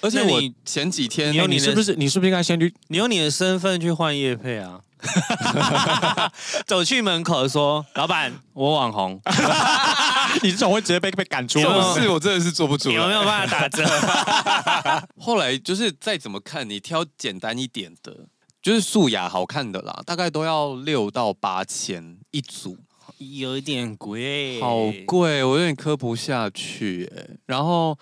[0.00, 2.72] 而且我前几天，你，你是不是你是不是应该先去？
[2.88, 4.80] 你用你的身份去换叶配啊？
[6.66, 9.20] 走去门口说：“老板，我网红。
[10.42, 11.94] ”你这种会直接被被赶出吗？
[11.94, 13.84] 是我真的是做不出来，有没有办法打折？
[15.20, 18.26] 后来就是再怎么看，你挑简单一点的，
[18.62, 22.78] 就是素雅好看的啦，大概都要六到八千一组，
[23.18, 27.36] 有一点贵，好贵，我有点磕不下去哎。
[27.46, 27.96] 然后。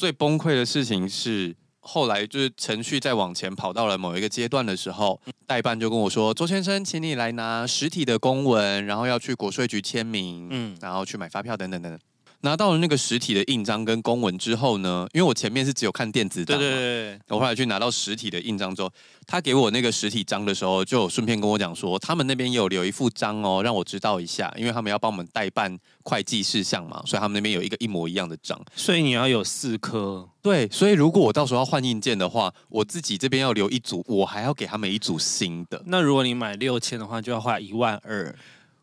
[0.00, 12.00] 最崩溃的事情是，后来就是程序再往前跑到了某一个阶段的时候，代办就跟我说：“周先生，请你来拿实体的公文，然后要去国税局签名，嗯，然后去买发票等等等等。”
[12.42, 18.90] 拿到了那个实体的印章跟公文之后呢，因为我前面是只有看电子档嘛，对对对，我后来去拿到实体的印章之后，
[19.26, 35.82] 他给我那个实体章的时候，就顺便跟我讲说，他们那边也有留一副章哦，让我知道一下，因为他们要帮我们代办会计事项嘛，所以他们那边有一个一模一样的章，所以你要有四颗，对，所以如果我到时候要换硬件的话，我自己这边要留一组，我还要给他们一组新的。
[35.86, 38.34] 那如果你买六千的话，就要花一万二。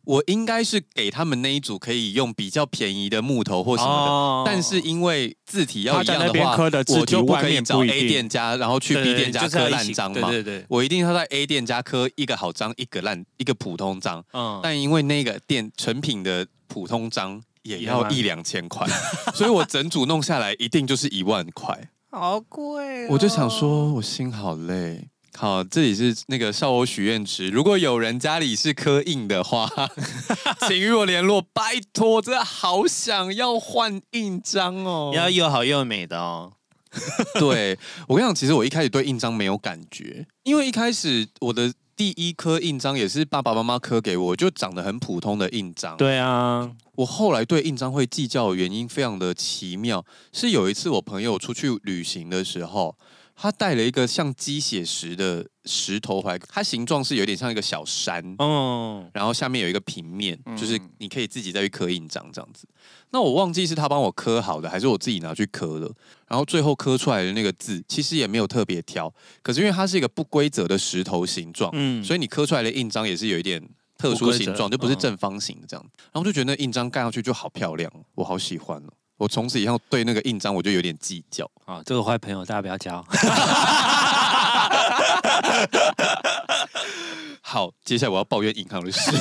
[0.07, 10.29] 我应该是给他们那一组可以用比较便宜的木头或什么的，哦、但是因为字体要一样的话，的我就不可以找 A 店家，然后去 B 店家刻烂章嘛。
[10.29, 14.23] 对对对，我一定要在 A 店家刻一个好章，一个烂，一个普通章。
[14.31, 18.87] 嗯，但因为那个店成品的普通章也要一两千块，
[19.35, 23.09] 所以我整组弄下来一定就是一万块，好贵、哦。
[23.09, 25.09] 我就想说，我心好累。
[25.39, 27.47] 好，这里是那个少我许愿池。
[27.49, 29.69] 如果有人家里是刻印的话，
[30.67, 36.53] 请与我联络，拜托，真的好想要换印章哦，要又好又美的哦。
[37.39, 45.95] 对，我跟你讲，其实我一开始对印章没有感觉，因为一开始我的第一颗印章也是爸爸妈妈刻给我，就长得很普通的印章。
[45.97, 52.95] 对啊，我后来对印章会计较的原因非常的奇妙，是有一次我朋友出去旅行的时候。
[53.39, 62.67] 他带了一个像鸡血石的石头回来，它形状是有点像一个小山，嗯，然后下面有一个平面，就是你可以自己再去刻印章这样子。
[63.11, 65.85] 那我忘记是他帮我刻好的，还是我自己拿去刻的。
[66.27, 73.61] 然后最后刻出来的那个字，其实也没有特别挑，可是因为它是一个不规则的石头形状，嗯，所以你刻出来的印章也是有一点
[73.99, 75.85] 特殊形状，就不是正方形的这样。
[76.11, 78.89] 然后就觉得那印章盖上去就好漂亮，我好喜欢哦。
[79.17, 83.03] 我从此以后对那个印章我就有点计较啊，这个坏朋友大家不要交。
[87.41, 89.11] 好，接下来我要抱怨银行的事。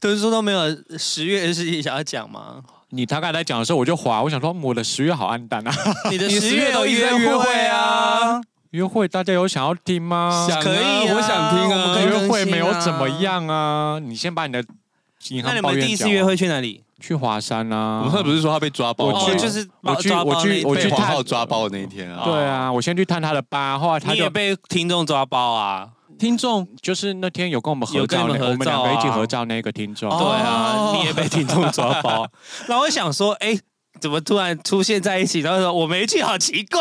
[0.00, 2.62] 敦叔都没有十月的事情想要讲吗？
[2.90, 5.72] 你大概在讲的时候我就滑，我想说我的十月好暗淡啊。
[6.10, 8.40] 你的 十月都约会啊？
[8.70, 10.46] 约会大家有想要听吗？
[10.48, 11.98] 想可以，我想听啊。
[12.00, 13.98] 约会没有怎么样啊？
[14.00, 14.64] 你先把你的
[15.28, 15.62] 银行抱怨讲。
[15.62, 16.82] 那你们第一次约会去哪里？
[17.00, 18.02] 去华山啊！
[18.04, 22.24] 我们不是说他被抓包，我去就是我去我去我去探抓包的那一天啊！
[22.24, 25.90] 对啊，我先去探他的疤，后来他也被听众抓包啊！
[26.18, 30.08] 听众就是那天有跟我们合照，我们两个一起合照那个听众。
[30.08, 32.26] 对啊，你也被听众抓包。
[32.66, 33.58] 然后我想说，哎，
[34.00, 35.40] 怎么突然出现在一起？
[35.40, 36.80] 然后说我没去，好奇怪。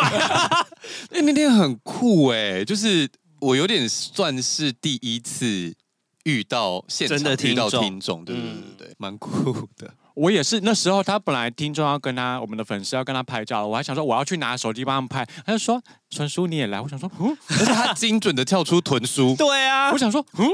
[1.11, 3.09] 那， 那天很酷哎，就是
[3.41, 5.75] 我有点算是第一次
[6.23, 8.43] 遇到现场遇到听众，对对
[8.77, 9.93] 对对，蛮酷的。
[10.15, 20.47] 我也是，那时候他本来听众要跟他，我们的粉丝要跟他拍照，我还想说我要去拿手机帮他们拍，他就说豚叔你也来，我想说嗯，而且他精准的跳出豚叔，对啊，我想说嗯，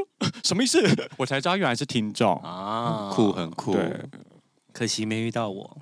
[0.43, 0.82] 什么意思？
[1.15, 2.36] 我才知道原来是听众。
[2.38, 3.95] 啊，酷很酷，对，
[4.74, 5.78] 可惜没遇到我，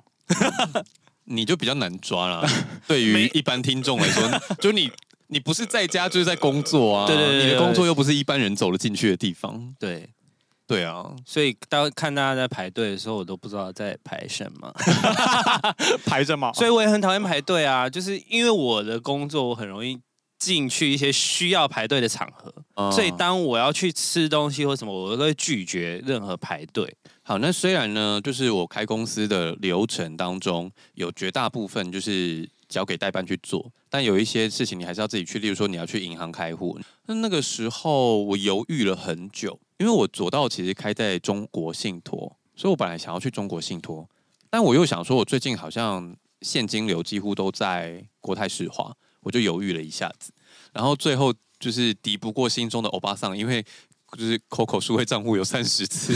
[1.24, 2.46] 你就比较难抓了，
[2.86, 4.22] 对于一般听众来说，
[4.60, 4.90] 就你
[5.28, 10.10] 你不是在家就是在工作啊，对对对，你的工作又不是一般人走了进去的地方，对。
[10.70, 14.72] 对啊，所以当看大家在排队的时候，我都不知道在排什么
[16.06, 16.52] 排什么。
[16.54, 19.98] 所以我也很讨厌排队啊，就是因为我的工作，我很容易
[20.38, 26.96] 进去一些需要排队的场合，嗯、所以当我要去吃东西或什么，我都会拒绝任何排队。
[27.22, 39.58] 好，那虽然呢，就是我开公司的流程当中，有绝大部分就是交给代办去做，但有一些事情你还是要自己去，例如说你要去银行开户，那那个时候我犹豫了很久。
[39.80, 44.06] 因为我左道其实开在中国信托，所以我本来想要去中国信托，
[44.50, 50.32] 但我又想说，我最近好像现金流几乎都在国泰世华，我就犹豫了一下子，
[50.74, 53.64] 然后最后就是敌不过心中的欧巴桑，因为
[54.18, 56.12] 就是 Coco 数位账户有三十次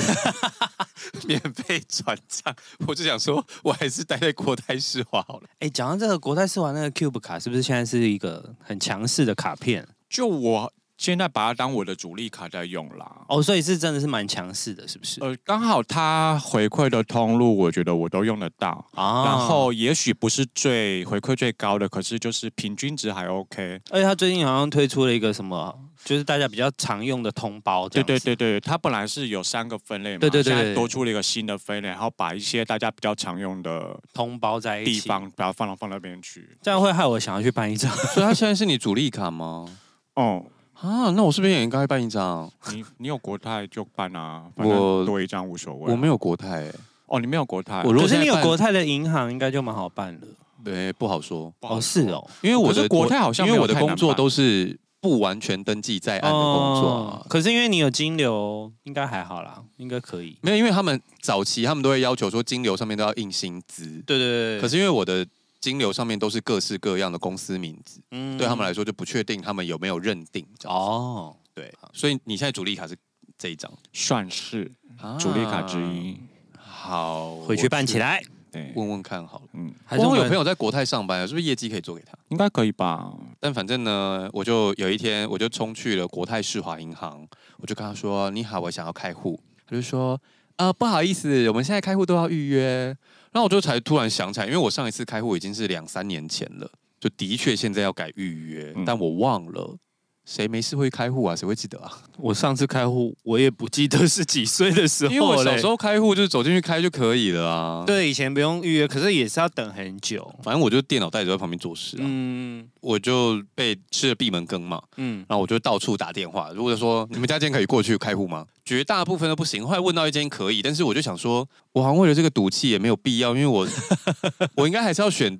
[1.27, 2.55] 免费转账，
[2.87, 5.49] 我就想说，我还是待在国泰世华好了。
[5.61, 9.89] 哎，讲到这个国泰世华那个 Cube 卡，是不是现在是一个很强势的卡片？
[10.11, 10.71] 就我。
[10.97, 15.21] 现在把它当我的主力卡在用啦，哦，所以是真的是蛮强势的，是不是？
[15.21, 19.25] 呃，刚好它回馈的通路，我觉得我都用得到啊。
[19.25, 23.81] 然后也许不是最回馈最高的，可是就是平均值还 OK。
[23.91, 27.89] 而且它最近好像推出了一个什么，就是大家比较常用的通包。
[27.89, 37.91] 对对对对，它本来是有三个分类嘛，对对对，现在多出了一个新的分类，然后把一些大家比较常用的通包在一起地方，把它放到放那边去，这样会害我想要去办一张。
[37.91, 39.67] 所以它现在是你主力卡吗？
[40.15, 40.47] 哦。
[40.85, 42.51] 啊，那我是不是也应该办一张？
[42.71, 45.91] 你你有国泰就办啊，我多一张无所谓。
[45.91, 46.71] 我没有国泰，
[47.07, 50.27] 哦，你没有国泰，可是你有国泰的银行，应该就蛮好办的。
[50.63, 51.51] 对，不好说。
[51.61, 57.27] 哦，是哦，因为我的国泰好像，因为我的工作都是不完全登记在案的工作、啊哦。
[57.31, 60.37] 可是因为你有金流，应该还好啦，应该可以。
[60.43, 64.03] 没有，因为他们早期他们都会要求说金流上面都要印薪资。
[64.07, 64.61] 对对对。
[64.61, 65.27] 可是因为我的
[65.65, 70.47] 金流上面都是各式各样的公司名字，嗯，对他们来说就不确定他们有没有认定。
[70.65, 72.95] 哦，对，所以你现在主力卡是
[73.39, 74.71] 这一张，算是
[75.19, 76.21] 主力卡之一。
[76.53, 78.23] 啊、好，回去办起来。
[78.53, 79.47] 对，问问看好了。
[79.55, 82.13] 嗯，还是我有朋友在国泰上班，是不是业绩可以做给他？
[82.29, 83.11] 应该可以吧。
[83.41, 90.21] 但反正呢，我就有一天，我就冲去了国泰世华银行，我就跟他说：“你好，我想要开户。”他就说
[90.57, 92.95] ：“呃，不好意思，我们现在开户都要预约。”
[93.35, 96.71] 然后我就才突然想起来，因为我上一次开户已经是两三年前了，
[97.01, 99.77] 就的确现在要改预约，嗯、但我忘了。
[100.25, 101.37] 谁没事会开户啊？
[101.37, 101.93] 谁会记得啊？
[102.17, 105.13] 我上次开户，我也不记得是几岁的时候。
[105.13, 107.85] 因为我小时候开户就是走进去开就可以了啊。
[107.87, 110.35] 对，以前不用预约，可是也是要等很久。
[110.43, 112.01] 反正我就电脑带着在旁边做事啊。
[112.05, 114.83] 嗯，我就被吃了闭门羹嘛。
[114.97, 116.51] 嗯，然后我就到处打电话。
[116.55, 118.47] 如果说你们家今天可以过去开户吗？
[118.65, 119.67] 绝大部分都不行。
[119.67, 123.69] 后来问到一间可以，但是我就想说，我好像为了这个赌气也没有必要，因为我
[124.57, 125.39] 我应该还是要选。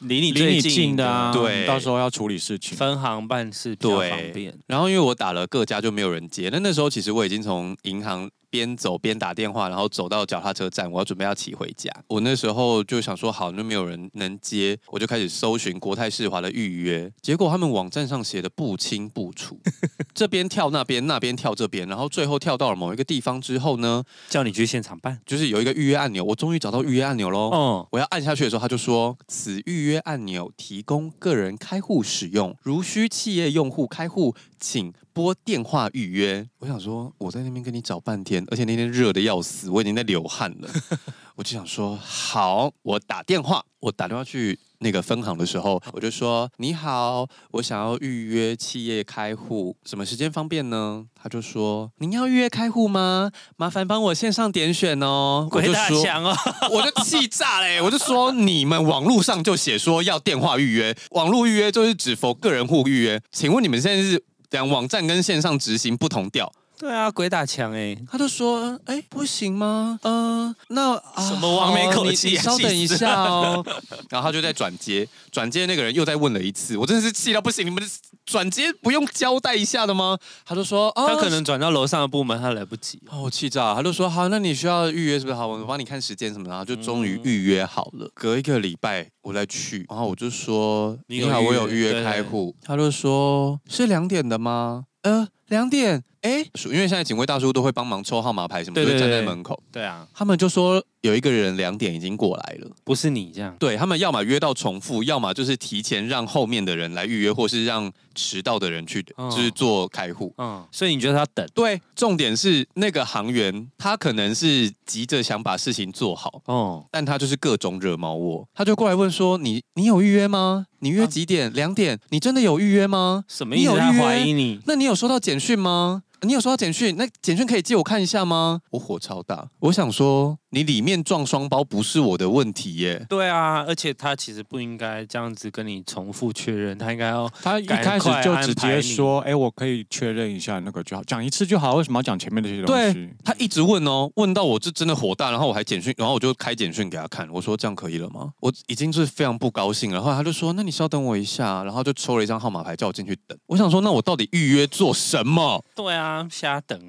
[0.00, 4.56] 离你最近的啊，对，到时候要处理事情，分行办事比较方便。
[4.66, 8.30] 然后因为我打了各家就没有人接，那那时候其实我已经从银行。
[8.54, 11.90] 边走边打电话，然后走到脚踏车站，我要准备要骑回家。
[12.06, 17.10] 我那时候就想说，好，那没有人能接，我就开始搜寻国泰世华的预约。
[17.20, 19.58] 结果他们网站上写的不清不楚，
[20.14, 26.22] 这边跳那边，那边跳这边，然后最后跳到了某一个地方之后呢，叫你去现场办，就是有一个预约按钮。
[26.22, 27.50] 我终于找到预约按钮喽。
[27.52, 36.48] 嗯，我要按下去的时候，他就说此预约按钮提供个人开户使用，如需企业用户开户，请拨电话预约。
[36.58, 40.68] 我想说，我在那边跟你找半天，而且那天热的要死，我已经在流汗了。
[41.36, 53.30] 我就想说，好，我打电话，我打电话去那个分行的时候，我就说：“你好，我想要预约企业开户，什么时间方便呢？”他就说：“您要预约开户吗？
[53.56, 56.34] 麻烦帮我线上点选哦。”鬼打墙哦，
[56.72, 57.82] 我就气炸嘞！
[57.82, 64.24] 我就说：“你们网络上就写说要电话预约，网络预约就是只 for 个人户预约，请问你们现在是？”
[64.54, 69.98] 讲网站跟线上执行不同调，对啊，鬼打墙哎，他就说哎不行吗？
[70.02, 73.64] 嗯、呃，那什么完美口气，稍等一下哦。
[74.10, 77.82] 然后他就在转接，转接那个人又再问了一次，我真的是气到不行，你们
[78.26, 80.18] 转接不用交代一下的吗？
[80.44, 83.00] 他就说、哦、他可能转到楼上的部门，他来不及。
[83.08, 85.34] 哦，我气炸，他就说好，那你需要预约是不是？
[85.34, 88.06] 好，我帮你看时间什么的，然后就终于预约好了。
[88.06, 94.84] 嗯、隔一个礼拜我再去，然后我就说你好，我有预约开户，他就说是两点的吗？
[95.04, 99.62] 呃，两点，哎，因为现在警卫大叔都会帮忙抽号码牌什么，对对对，就站在门口。
[99.70, 103.54] 对啊，他们就说有一个人两点已经过来了，不是你这样。
[103.58, 110.32] 对，他们要么约到重复，要么就是提前让后面的人来预约，或是让迟到的人去，嗯、就是做开户。
[110.38, 111.46] 嗯，所以你觉得他等？
[111.54, 121.50] 对，重点是那个行员，他可能是急着想把事情做好，哦、嗯，但他就是各种惹毛我，他就过来问说：“你你有预约吗？”你约几点？
[121.54, 121.98] 两、啊、点？
[122.10, 123.24] 你真的有预约吗？
[123.26, 123.70] 什么意思？
[123.70, 124.02] 你有预约？
[124.02, 124.60] 怀疑你？
[124.66, 126.02] 那你有收到简讯吗？
[126.20, 126.94] 你有收到简讯？
[126.98, 128.60] 那简讯可以借我看一下吗？
[128.70, 133.04] 我火超大，我想说，你里面撞双包不是我的问题耶。
[133.08, 142.92] 对啊，而且他其实不应该这样子跟你重复确认，他应该要他一开始就直接说，哎，我可以确认一下那个就好，讲一次就好，为什么要讲前面那些东西？
[142.92, 148.30] 对，他一直问哦，问到我这真的火大，然后我还简讯，然后我就开简讯给他看，我说这样可以了吗？
[148.38, 153.36] 我已经是非常不高兴了，然后他就说，那你稍等我一下，然后就抽了一张号码牌叫我进去等。
[153.46, 155.64] 我想说，那我到底预约做什么？
[155.74, 156.80] 对啊，瞎等。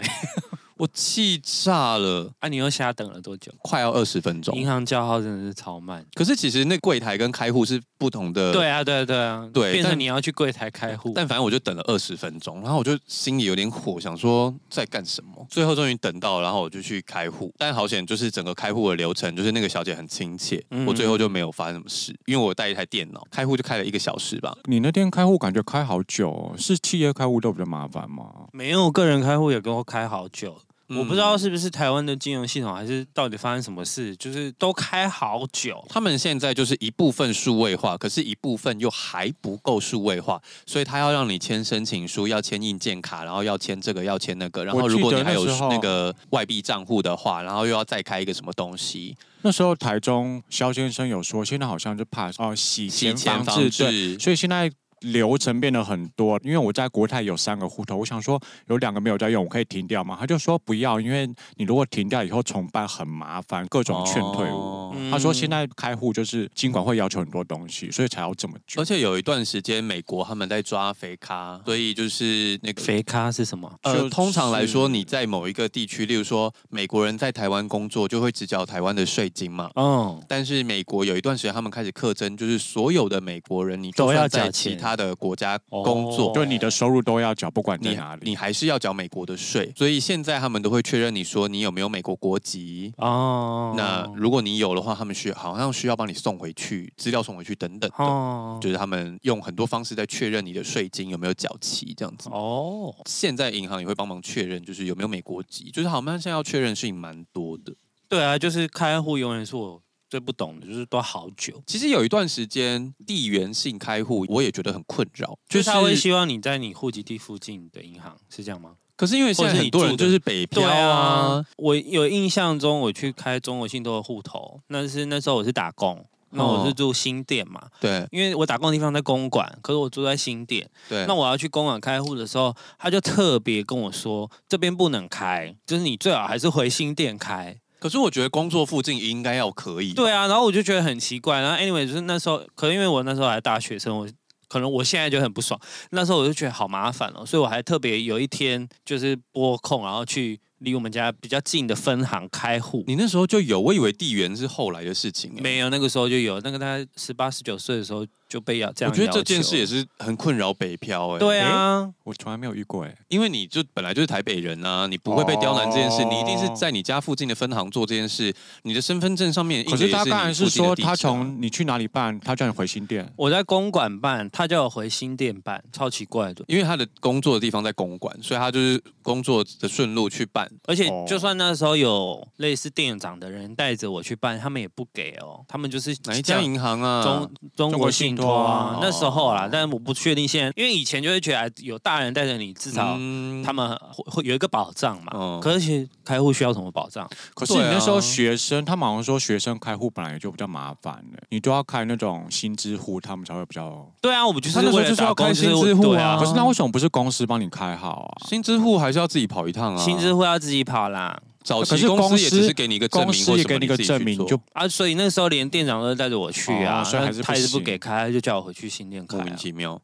[0.77, 2.29] 我气炸了！
[2.39, 3.49] 啊，你又瞎等了多久？
[3.59, 4.53] 快要二十分钟。
[4.57, 6.05] 银行叫号真的是超慢。
[6.13, 8.51] 可是其实那柜台跟开户是不同的。
[8.51, 9.71] 对啊，对啊，对啊，对。
[9.71, 11.13] 变成你要去柜台开户。
[11.15, 15.45] 但反正我就等了二十分钟，然后我就心里有点火，想说在干什么？
[15.49, 17.53] 最后终于等到，然后我就去开户。
[17.57, 24.53] 但好险，就是整个开户的流程，就是那个小姐很亲切，嗯、我最后就没有发生什么事，因为我带一台电脑，开户就开了一个小时吧。
[24.65, 28.25] 你那天开户感觉开好久，哦，是企业开户都比较麻烦吗？
[28.51, 30.57] 没有，个人开户也给我开好久。
[30.88, 35.84] 我不知道是不是台湾的金融系统，还是到底发生什么事，就是都开好久。
[35.89, 44.63] 他们现在就是一部分数位化，可是一部分又还不够数位化，所以他要让你签申请书，要签印鉴卡，然后要签这个，要签那个。
[44.63, 49.17] 然后如果你还有那个外币账户的话，然后又要再开一个什么东西。
[49.41, 54.71] 那时候台中肖先生有说，现在好像就怕哦洗钱防治，对，所以现在。
[55.01, 60.17] 流程变得很多，因为我在国泰有三个户头，我想说有两个没有在用，我可以停掉吗？
[60.19, 64.93] 他就说不要，因为你如果停掉以后重办很麻烦，各种劝退我。
[64.95, 68.81] 哦、他说现在开户就是金管会要求很多东西，所以才要这么久。
[68.81, 73.71] 而且有一段时间美国他们在抓肥咖，所以就是那个肥咖是什么？
[73.83, 79.69] 呃，就、通常来说你在某一个地区，例如说美国人在台湾工作，就会只缴台湾的税金嘛。
[79.75, 80.21] 嗯。
[80.27, 89.71] 但是美国有一段时间他们开始课征，就是所有的美国人你都要在其他的国家工作，就你的收入都要缴，不管你哪里，你，还是要缴美国的税。
[89.75, 93.73] 所以现在他们都会确认你说你有没有美国国籍哦。
[93.77, 102.29] 那如果你有的话，他们需好像需要帮你送回去资料，送回去等等的，哦、就是他们用很多方式在确认你的税金有没有缴齐这样子。
[102.31, 107.73] 哦，现在银行也会帮忙确认，就是有没有美国籍，就是好像现在要确认事情蛮多的。
[108.08, 109.81] 对啊，就是开户永远是我。
[110.15, 111.61] 最不懂的就是都好久。
[111.67, 115.37] 其实有一段时间地缘性开户，我也觉得很困扰。
[115.49, 118.71] 就是他会希望你在你户籍地附近的银行，是这样吗？
[118.95, 121.35] 可是因为现在很多人就是北漂啊。
[121.35, 127.61] 啊我有印象中，我去开中国信托的户头，那是那时候我是打工，那我是住新店嘛。
[127.81, 130.65] 对，因为我打工的地方在公馆，可是我住在新店。
[130.87, 137.57] 对，那我要去公馆开户的时候，他就特别跟我说，这边不能开，就是你最好还是回新店开。
[137.86, 139.94] 可是我觉得工作附近应该要可以。
[139.94, 141.40] 对啊，然后我就觉得很奇怪。
[141.40, 144.10] 然后 anyway 就是那时候，可能因为我那时候还大学生，我
[144.48, 145.60] 可能我现在就很不爽。
[145.92, 152.83] 那时候我就觉得好麻烦哦，所以我还特别有一天就是拨空，然后去离我们家比较近的分行开户。
[152.88, 153.62] 你那时候就有？
[153.62, 155.31] 我以为地缘是后来的事情。
[155.40, 156.42] 没有，那个时候就有。
[156.42, 158.04] 那个大概十八十九岁的时候。
[158.28, 161.19] 就被要这样，我觉得这件事也是很困扰北漂哎、欸。
[161.19, 169.63] 对啊，欸、我从来没有遇过哎、欸，因为你就本来就是台北人啊，你不会被刁难这件事，哦、你一定是在你家附近的分行做这件事，你的身份证上面。
[169.65, 173.08] 可是他当然是说他从你去哪里办，他叫你回新店。
[173.15, 176.44] 我在公馆办，他叫我回新店办，超奇怪的。
[176.48, 180.50] 因为他的工作的地方在公馆，所以他就是工作的顺路去办。
[180.65, 187.04] 而且就算那时候有类似店长的人带着我去办，他们也不给哦，他们就是哪一家银行啊？
[187.04, 188.95] 中中国信托啊，那。
[188.95, 192.97] 时候啦，但是我不确定现在，因为以前就会觉得有大人带着你，至少
[193.43, 195.11] 他们会有一个保障嘛。
[195.13, 197.05] 嗯、可是开户需要什么保障？
[197.33, 203.85] 可是你那时候学生，他们好像说学生开户本来也就比较麻烦的，你都要开那种新支户，他们才会比较。
[204.01, 206.15] 对啊，我们就是为了就是要开新支户啊。
[206.17, 208.29] 可是那为什么不是公司帮你开好啊？
[208.29, 209.83] 新支户还是要自己跑一趟啊？
[209.83, 211.19] 新支户要自己跑啦。
[211.46, 219.79] 早期公司也只是给你一个证明，公司也给你一个证明就啊，所以那时候连店长都带着我去啊，所以还是他还是不给开，就叫我回去新店开，莫名其妙。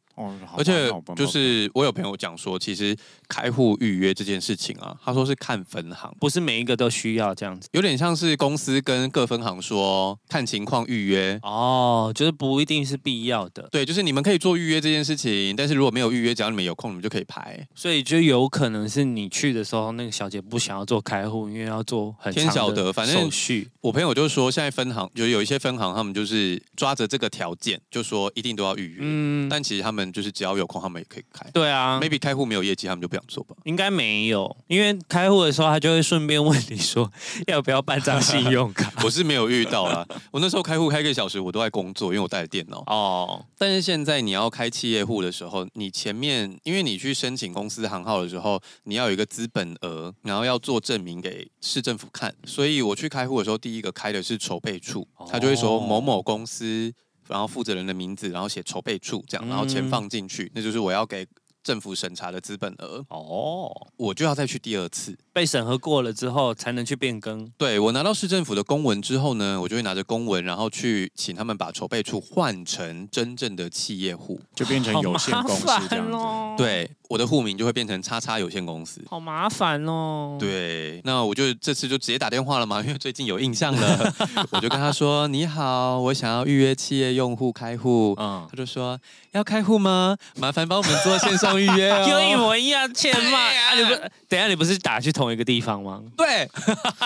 [0.56, 2.96] 而且就是我有朋友讲说，其实
[3.28, 13.68] 开户预约这件事情啊，他说是看分行，不是每一个都需要这样子，有点像是公司跟各分行说看情况预约哦，就是不一定是必要的。
[13.72, 17.68] 对，就是你们可以做预约这件事情，但是如果没有预约，只要你们有空，你们就可以排。
[17.76, 23.70] 所以就有可能是你去的时候，那个小姐不想要做开户，因为要做很天晓得，反正手续。
[23.82, 28.98] 我朋友就说，现在分行就有一些分行，他们就是抓着这个条件，就说一定都要预约。
[29.02, 30.82] 嗯，但其实他们就是只要有空。
[30.82, 33.56] 他们也可以开，对啊，maybe 开户没有业绩，他们就不想做吧？
[33.66, 37.08] 应该没有，因为开户的时候，他就会顺便问你说
[37.46, 38.92] 要不要办张信用卡。
[39.04, 42.80] 我是没有遇到啦，我那时候开户开一个小时，我都在工作，因为我带着电脑。
[42.88, 56.92] 哦，但是现在你要开企业户的时候，你前面因为你去申请公司行号的时候，你要有一个资本额，然后要做证明给市政府看，所以我去开户的时候，第一个开的是筹备处，他就会说某某公司。
[57.32, 61.26] 然后负责人的名字，然后写筹备处这样，然后钱放进去，嗯、那就是我要给
[61.64, 63.06] 政府审查的资本额。
[63.10, 65.18] 哦，我就要再去第二次。
[65.32, 67.48] 被审核过了之后，才能去变更。
[67.58, 76.14] 对，我拿到市政府的公文之后呢，我就会拿着公文，然后去请他们把筹备处换成真正的企业户，就变成有限公司这样子。
[76.14, 79.04] 哦、对，我的户名就会变成叉叉有限公司。
[79.10, 80.38] 好麻烦哦。
[80.40, 84.14] 对，那我就这次就直接打电话了嘛，因为最近有印象了，
[84.52, 88.98] 我就跟他说：“你好，我想要预约企业用户开户。”嗯，他就说
[89.34, 90.16] ：“要开户吗？
[90.38, 93.76] 麻烦帮我们做线上预约哦。”就一模一样，欠骂 啊！
[93.76, 93.90] 你不，
[94.30, 96.02] 等一下你不是打去同一个地方吗？
[96.16, 96.50] 对，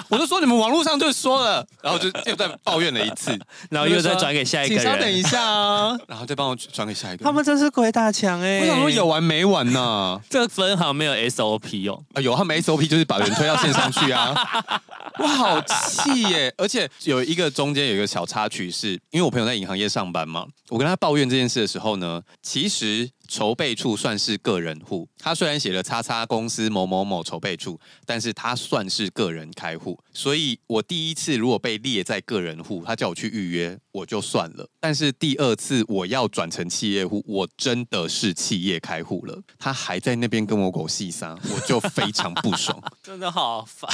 [0.10, 3.36] 我就说你们网络上就说了，然后就又再抱怨了一次，
[3.72, 7.26] 然后又再转给下一个人，请稍等一下啊，然后再帮我转给下一个。
[7.26, 8.60] 他们真是鬼打墙哎！
[8.60, 9.95] 我想说有完没完呢？
[10.30, 14.34] 这个分行没有 SOP 哦，啊有，他们 SOP 就是把人推到线上去啊！
[15.18, 16.54] 我好气耶！
[16.58, 25.08] 而且有一个中间有一个小插曲是，因为我朋友在银行业上班嘛，我跟他抱怨这件事的时候呢，其实筹备处算是个人户。
[25.18, 30.00] 他虽然写了“叉叉公司某某某筹备处”，但是他算是个人开户。
[30.14, 34.70] 所以我第一次如果被列在个人户，他叫我去预约，我就算了。
[34.80, 39.42] 但是第二次我要转成企业户，我真的是企业开户了。
[39.58, 43.90] 他还在那边跟我狗戏撒，我就非常不爽， 真的好烦。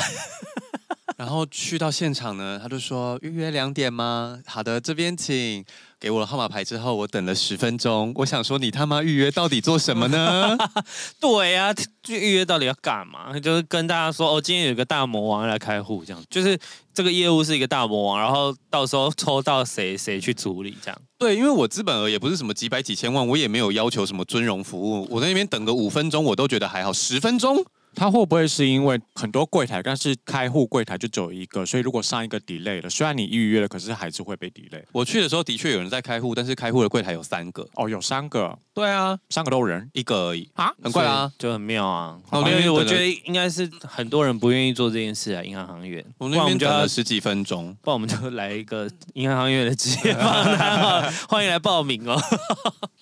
[1.18, 4.42] 然后去到现场呢，他就说预约两点吗？
[4.46, 5.64] 好的，这边请。
[6.02, 8.12] 给我了号码牌之后，我等了十分钟。
[8.16, 10.58] 我想说，你他妈预约到底做什么呢？
[11.22, 11.76] 对呀、啊，
[12.08, 13.40] 预约到底要干嘛？
[13.40, 16.20] 就是跟大家说，哦，今天有个大魔王来开户，这样。
[16.28, 16.58] 就是
[16.92, 21.02] 这个业务是一个大魔王，然后到时候抽到谁谁去处理，这样。
[21.20, 25.08] 对，因为我资本额也不是什么几百几千万，我也没有要求什么尊荣服务。
[25.12, 26.92] 我在那边等个五分钟，我都觉得还好。
[26.92, 27.64] 十分钟。
[27.96, 34.82] 他会不会是因为很多柜台，但是开户柜台就只有一个，所以如果上一个 delay 了，虽然你预约了，可是还是会被 delay。
[34.92, 37.68] 我去的时候的确有人在开户，但是开户的柜台有三个。
[37.76, 38.58] 哦，有三个。
[38.74, 42.18] 对啊，三个都有人，一个而已啊，很快啊，就很妙啊。
[42.32, 46.04] 因为我觉得应该是很多人不愿意做这件事啊，银行行员。
[46.18, 52.18] 我们那边等了十几分钟，不然我们就来一个银行行员的职业访谈， 欢迎来报名哦。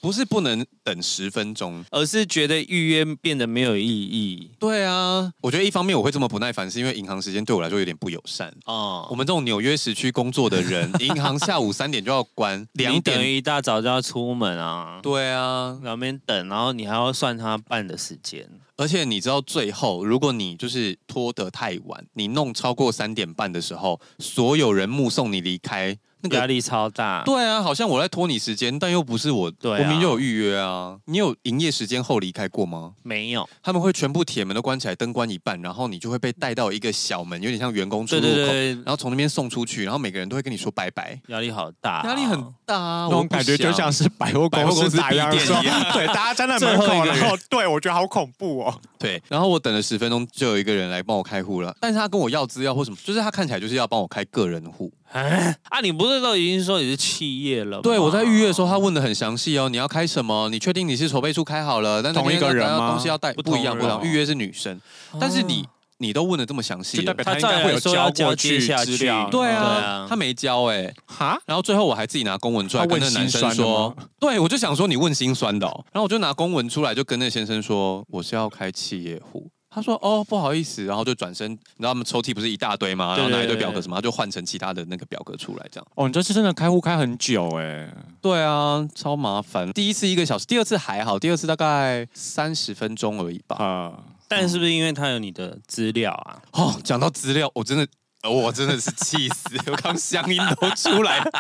[0.02, 4.50] 不是不能等十分钟，而是觉得预约变得没有意义。
[4.58, 9.08] 对啊，我觉得一方面我会这么不耐烦，是因为银行时间对我来说有点不友善啊。
[9.10, 15.00] 我们这种纽约时区工作的人， 银行下午三点就要关，两点一大早就要出门啊。
[15.02, 18.48] 对啊，两边等，然后你还要算他办的时间。
[18.78, 25.98] 而且你知道，最后如果你就是拖得太晚，你弄超过三点半的时候，所有人目送你离开。
[26.22, 30.98] 那个压力超大，对啊，好像我在拖你时间，但又不是我，对啊、我明明就有预约啊。
[31.06, 32.94] 你有营业时间后离开过吗？
[33.04, 41.20] 没有，他们会全部铁门都关起来，灯关一半，然后你就会被带到一个小门，有点像员工出入口，然后从那边送出去，然后每个人都会跟你说拜拜。
[41.28, 43.08] 压力好大，压力很大啊！
[43.10, 48.82] 那种感觉就像是百货公司打烊一样，对，大家站在门口，然后对我觉得好恐怖哦。
[49.00, 54.92] 对，然后我等了十分钟，就有一个人来帮我开户了，但是他跟我要资料或什么，就是他看起来就是要帮我开个人户。
[55.12, 57.82] 哎，啊，你不是都已经说你是企业了吗？
[57.82, 59.68] 对，我在预约的时候，他问的很详细哦。
[59.68, 60.50] 你要开什么？
[60.50, 62.04] 你确定你是筹备处开好了？
[62.04, 62.92] 但同一个人吗？
[62.92, 64.00] 东西要带不一样，不一样。
[64.04, 64.80] 预约是女生，
[65.20, 65.66] 但是你
[66.00, 69.30] 你都问的这么详细，他应该会有交过去资料。
[69.30, 71.40] 对啊，他没交哎，哈。
[71.46, 79.48] 然后最后我还自己拿公文出来跟那男生说， 对，我就想说你问心酸的，然后我就拿公文出来就跟那先生说，我是要开企业户。
[79.72, 83.16] 他说：“哦，不好意思。”然后就转身，你知道他们抽屉不是一大堆吗？
[83.16, 85.88] 然后拿一堆表格什么，他就换成其他的那个表格出来，这样。
[85.94, 87.88] 哦，你这次真的开户开很久哎。
[88.20, 89.72] 对啊，超麻烦。
[89.72, 93.58] 第一次一个小时，第二次还好，第二次大概三十分钟而已吧。
[93.58, 93.94] 啊，
[94.30, 96.40] 但是不是因为他有你的资料啊？
[96.54, 97.86] 哦，讲到资料，我真的，
[98.30, 101.32] 我真的是气死，我刚乡音都出来了。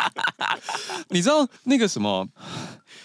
[1.10, 2.28] 你知道那个什么？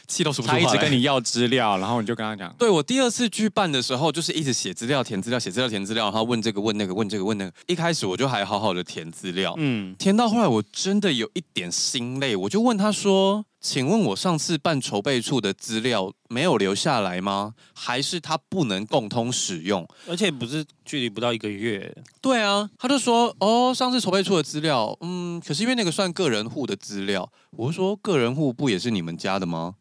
[0.07, 0.64] 气都说不出话来。
[0.64, 2.55] 他一直跟你要资料，然后你就跟他讲。
[2.59, 7.53] 对，我第二次去办的时候，就是一直写资料、填资料、写资料、填资料，然后问这个、问那个、问这个、问那个。
[7.66, 17.55] 一开始我就还好好的填资料，嗯，填到后来我真的有一点心累，我就问他说：“请问我上次办筹备处的资料没有留下来吗？
[17.73, 19.89] 还是他不能共通使用？
[20.07, 29.77] 而且不是距离不到一个月。”对啊，他就说：“哦，上次筹备处的资料，嗯，可是因为那个算个人户的资料。”我说：“个人户不也是你们家的吗？”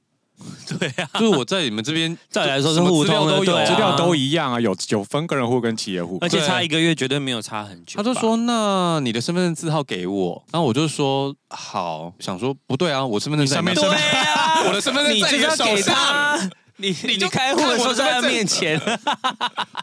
[0.79, 7.97] 对呀、啊，就是我在你们这边， 再来说是互通的，对、啊，资料都一样啊，有有分个人户跟企业户，而且差一个月绝对没有差很久。
[7.97, 18.79] 他就说：“那你的身份证字号给我。”然后我就说：“好。”想说不对啊，我身份证上面，对啊，我的身份证在你的手上，你 你就开户的时候在他面前，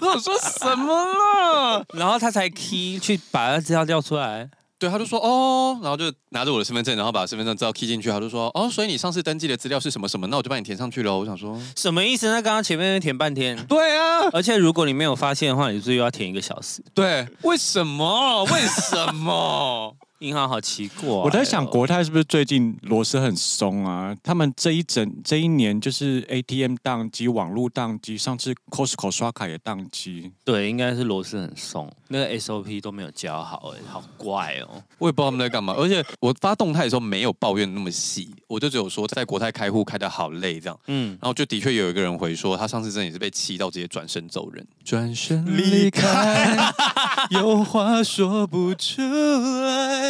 [0.01, 1.85] 我说什么了？
[1.95, 4.49] 然后他才 key 去把他资料调出来。
[4.81, 10.27] 对，他就说哦，然后就拿着我的身份证，然后把身份证资料 key 进去，他就说哦，所以你上次登记的资料是什么什么？
[10.29, 11.15] 那我就帮你填上去了。
[11.15, 12.27] 我想说什么意思？
[12.29, 13.63] 那刚刚前面填半天。
[13.67, 16.83] 对啊，而且如果你没有发现的话，你是又要填一个小时。
[16.95, 18.43] 对，为什么？
[18.45, 19.95] 为什么？
[20.21, 24.15] 银行好奇怪，我在想国泰是不是最近螺丝很松啊？
[24.23, 30.31] 他们这一整这一年就是 ATM 宕机、网络宕机，上次 Costco 刷卡也宕机。
[30.45, 34.83] 对，应该是螺丝很松，那个 SOP 都没有教好，哎，好怪哦。
[34.99, 35.73] 我也不知道他们在干嘛。
[35.73, 40.79] 而且我发动态的时候没有抱怨那么细，我就只有说在国泰开户开得好累这样。
[40.89, 46.75] 嗯，然后就的确有一个人回说，他上次真的也是被气到直接转身走人，转身离开，
[47.33, 50.10] 有话说不出来。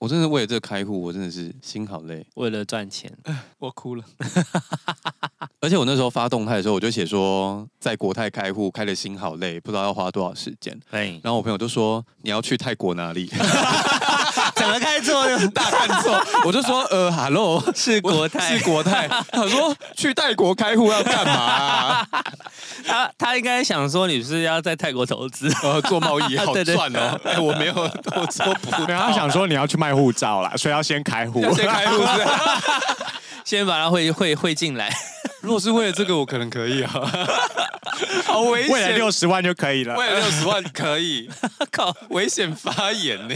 [0.00, 2.24] 我真的为了这个开户，我真的是心好累。
[2.34, 3.12] 为了赚钱，
[3.58, 4.04] 我哭了。
[5.60, 10.78] 而且我那时候发动态的时候，我就写说在国泰开户开的心好累，不知道要花多少时间。
[11.22, 13.28] 然后我朋友就说，你要去泰国哪里？
[14.58, 19.08] 整个开错 大看错，我就说呃，Hello，是国泰，是国泰。
[19.30, 22.06] 他说去泰国开户要干嘛啊？
[22.86, 27.20] 他他应该想说你是要在泰国投资，呃，做贸易 好赚哦。
[27.24, 28.86] 哎，我没有，我做不到。
[28.86, 32.26] 他想说你要去卖护照啦，所以要先开户，先开户是。
[33.48, 34.94] 先把它汇汇汇进来。
[35.40, 36.90] 如果是为了这个，我可能可以啊。
[38.26, 39.96] 好危险，为了六十万就可以了。
[39.96, 41.26] 为了六十万可以，
[41.72, 43.34] 靠，危险发言呢。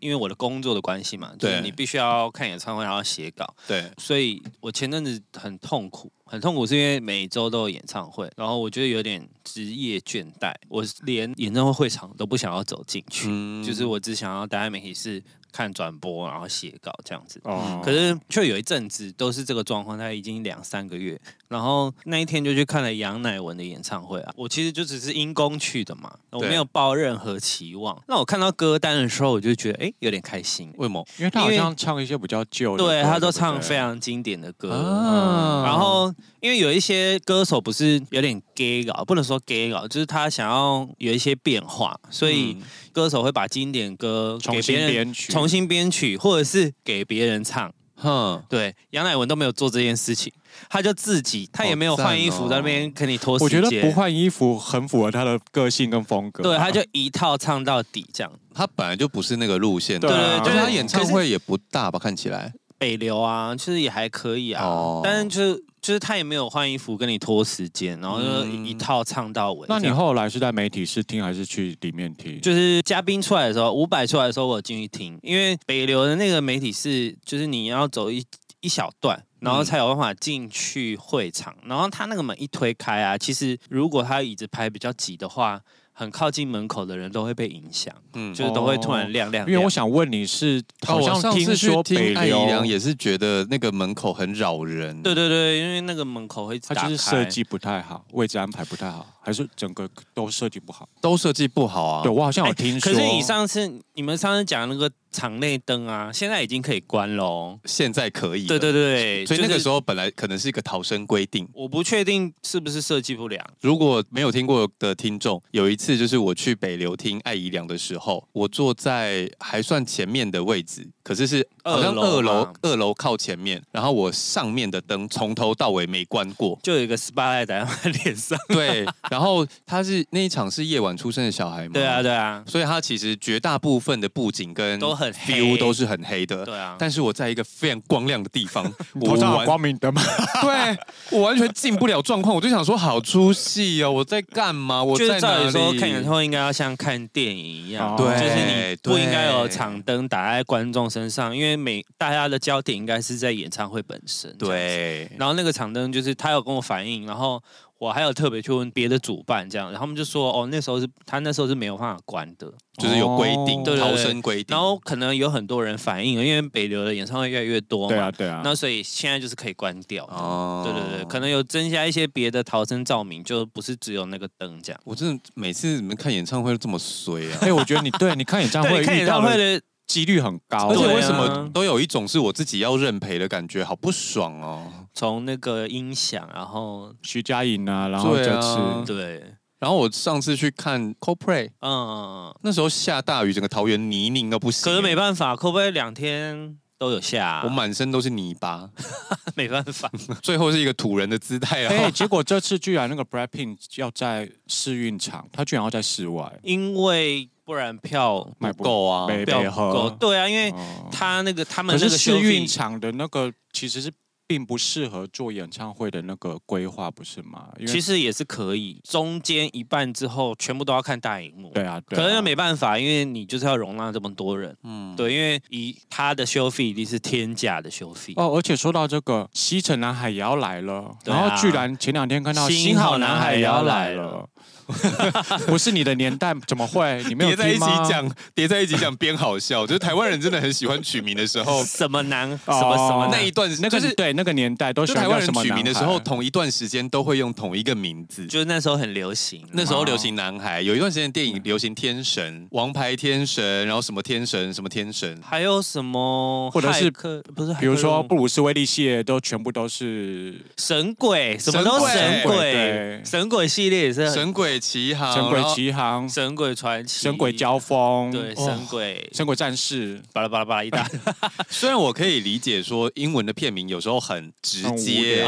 [0.00, 3.54] 因为我的工作的关系嘛，就是，你必须要看演唱会，然后写稿。
[3.68, 15.22] 对，所以我前阵子很痛苦，很痛苦，是因为每周都有演唱会，然后我觉得有点职业倦怠，我连演唱会会场都不想要走进去，嗯、就是我只想要待在媒体室。
[15.52, 17.40] 看转播，然后写稿这样子。
[17.44, 17.80] 哦。
[17.84, 21.20] 可是却有一阵子都是这个状况，他已经两三个月。
[21.48, 24.32] 然后那一天就去看了杨乃文的演唱会啊。
[24.36, 28.00] 我其实就只是因公去的嘛，我没有抱任何期望。
[28.06, 30.72] 那我看到歌单的时候，我就觉得哎，有点开心。
[30.76, 31.06] 为什么？
[31.18, 32.84] 因为他好像唱一些比较旧的。
[32.84, 34.72] 对，他都唱非常经典的歌。
[34.72, 35.64] 啊。
[35.64, 42.56] 然后因为有一些歌手不是有点 gay 搞，不能说 gay 搞，就是他想要有一些变化，所以。
[42.90, 47.72] 歌手会把经典歌给别人重新编曲，或者是给别人唱。
[47.94, 50.32] 哼，对，杨乃文都没有做这件事情，
[50.68, 53.62] 他就自己，他也没有换衣服在那边跟你拖时间。
[53.62, 56.42] 我觉得不换衣服很符合他的个性跟风格。
[56.42, 58.32] 对，他就一套唱到底这样。
[58.54, 61.98] 他本来就不是那个路线的，对，就是他演唱会也不大吧？
[61.98, 65.64] 看起来北流啊，其实也还可以啊，哦、但是就是。
[65.80, 69.64] 就是他也没有换衣服跟你拖时间，然后就一套唱到尾。
[69.68, 72.38] 那你后来是在媒体室听还是去里面听？
[72.40, 75.16] 就是嘉宾出来的时候，五百出来的时候，我进去听。
[75.22, 78.22] 因为北流的那个媒体是，就是你要走一
[78.60, 81.54] 一小段，然后才有办法进去会场。
[81.64, 85.60] 然后他那个门一推开啊，其实如果他椅子排比较挤的话。
[85.98, 89.46] 很靠近门口的人都会被影响，嗯，就是都会突然亮亮，亮。
[89.48, 95.02] 因为我想问你是，好像听说北流艾怡良也是觉得那个门口很扰人。
[95.02, 99.04] 对对对，因为那个门口会，它就是设计不太好，位置安排不太好。
[99.20, 102.02] 还是整个都设计不好，都设计不好啊！
[102.04, 102.92] 对，我好像有听说。
[102.92, 107.58] 可是你上次你们上次讲那个场内灯啊，现在已经可以关喽。
[107.64, 108.46] 现在可以。
[108.46, 111.48] 对对对，所以那个时候本来可能是一个逃生规定。
[111.52, 113.44] 我不确定是不是设计不良。
[113.60, 127.66] 如果没有听过的听众，有一次就是我去北流听艾怡良的时候，我坐在还算前面的位置，可是是好像二楼二楼靠前面，然后我上面的灯从头到尾没关过，就有一个 spotlight 在
[128.04, 128.38] 脸上。
[128.48, 128.86] 对。
[129.10, 131.70] 然后他是那一场是夜晚出生的小孩吗？
[131.72, 136.44] 对啊，对啊，所以他其实绝大部分的布景跟都很 feel 都是很黑的。
[136.44, 138.64] 对啊，但是我在一个非常光亮的地方，
[139.00, 140.02] 我上有光明灯嘛？
[140.42, 140.78] 对，
[141.16, 144.82] 我完全进不了状况，我就想说好出戏哦，我在干嘛？
[144.82, 145.50] 我在哪里？
[145.50, 154.34] 说看演唱会应该要像看电影一样，对，就是你不应该有场灯打在观众身上，因为每大家的焦点应该是在演唱会本身。
[154.36, 157.42] 对，然后那个场灯就是他有跟我反映，然后。
[157.78, 164.46] 我还有特别去问别的主办，这样，然后他们就说，哦，那时候是他那时候是没有办法关的，就是有规定，对，逃生规定。
[164.48, 168.40] 然后可能有很多人反映，因为北流的演唱会越来越多嘛，对啊，对啊。
[168.44, 174.80] 那所以现在就是可以关掉，哦，对对对，可能有增加一些别的逃生照明，就不是只有那个灯这样。
[174.84, 177.38] 我真的每次你们看演唱会都这么衰啊！
[177.42, 179.60] 哎，我觉得你对你看演唱会，看演唱会的。
[179.88, 184.70] 几率很高，而且为什么都有一种是我自己要认赔的感觉，好不爽哦。
[184.98, 189.22] 从那个音响，然后徐佳莹啊，然后这次对，
[189.60, 194.64] 然后我上次去看 Coldplay，嗯，那时候下大雨，整个桃园泥泞到不行。
[194.64, 198.68] 可是没办法，Coldplay 两天都有下，我满身都是泥巴，
[199.36, 199.88] 没办法。
[200.20, 201.68] 最后是一个土人的姿态啊。
[201.70, 207.30] 哎，结果这次居然那个 Blackpink 要在试运场，他居然要在室外，因为。
[207.48, 209.88] 不然票不够啊，票不够。
[209.98, 210.52] 对啊，因为
[210.92, 213.90] 他那个他们那个试运场的那个其实是
[214.28, 217.48] 并不适合做演唱会的那个规划，不是吗？
[217.66, 221.50] 其实也是可以，中间一半之后全部都要看大荧幕。
[221.54, 224.54] 对啊，可能又没办法，因为你就是要容纳这么多人。
[224.64, 228.12] 嗯，对，因为以他的收费一定是天价的收费。
[228.16, 234.28] 哦，而且说到这个，西城男孩也要来了，然后居然前两天看到新好男孩也要来了。
[235.46, 237.02] 不是你的年代，怎么会？
[237.08, 239.64] 你没有叠在一起讲，叠在一起讲，编好笑。
[239.66, 249.46] 就是台湾人真的很喜欢取名的时候，什么男，什么什么那一段，那个是对那个年代都喜欢台湾人取名的时候，同一段时间都会用同一个名字，就是那时候很流行。
[249.52, 256.90] 那时候流行男孩，有一段时间电影流行天神、王牌天神，然后什么天神、什么天神，还有什么或者是
[257.34, 257.54] 不是？
[257.54, 264.57] 比如说布鲁斯威利系列都全部都是神鬼，什么都神鬼，神鬼系列也是神鬼。
[264.58, 270.84] 鬼奇航，神鬼奇航，神鬼传奇，神鬼交锋，对，神鬼，神鬼战士，巴拉巴拉巴拉一大。
[271.48, 275.24] 虽然我可以理解说英文的片名有时候很直接，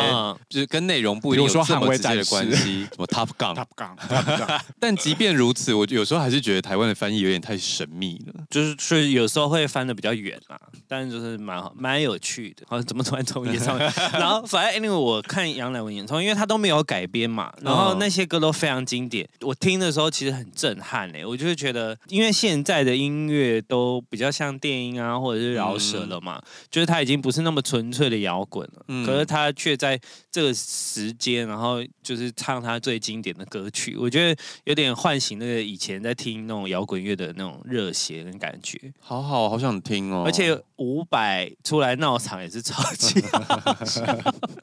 [0.49, 10.59] 就是跟内容不一定有这么直接的关系，什么 Top Gun，Top Gun， 但即便如此，我有时候还是觉得台湾的翻译有点太神秘了，就是所以有时候会翻的比较远啊，
[10.89, 12.65] 但是就是蛮好，蛮有趣的。
[12.69, 13.85] 好，怎么突然从演唱会？
[14.19, 19.20] 然后反正因为我看杨乃文演唱会，因为他都没有改编嘛，然后那些歌都非常经典。
[19.41, 28.85] 我听的时候其实很震撼哎，我就是觉得，因为现在的音乐都比较像电音啊，或者是饶舌了嘛，嗯、就是他已经不是那么纯粹的摇滚了。
[28.89, 30.01] 嗯、可是他却在
[30.31, 38.79] 这个时间，然后就是唱他最经典的歌曲，我觉得有点唤醒那个以前在听那种摇滚乐的那种热血跟感觉。
[39.01, 40.23] 好好好想听哦！
[40.25, 43.23] 而且伍佰出来闹场也是超级
[43.65, 44.03] 好笑，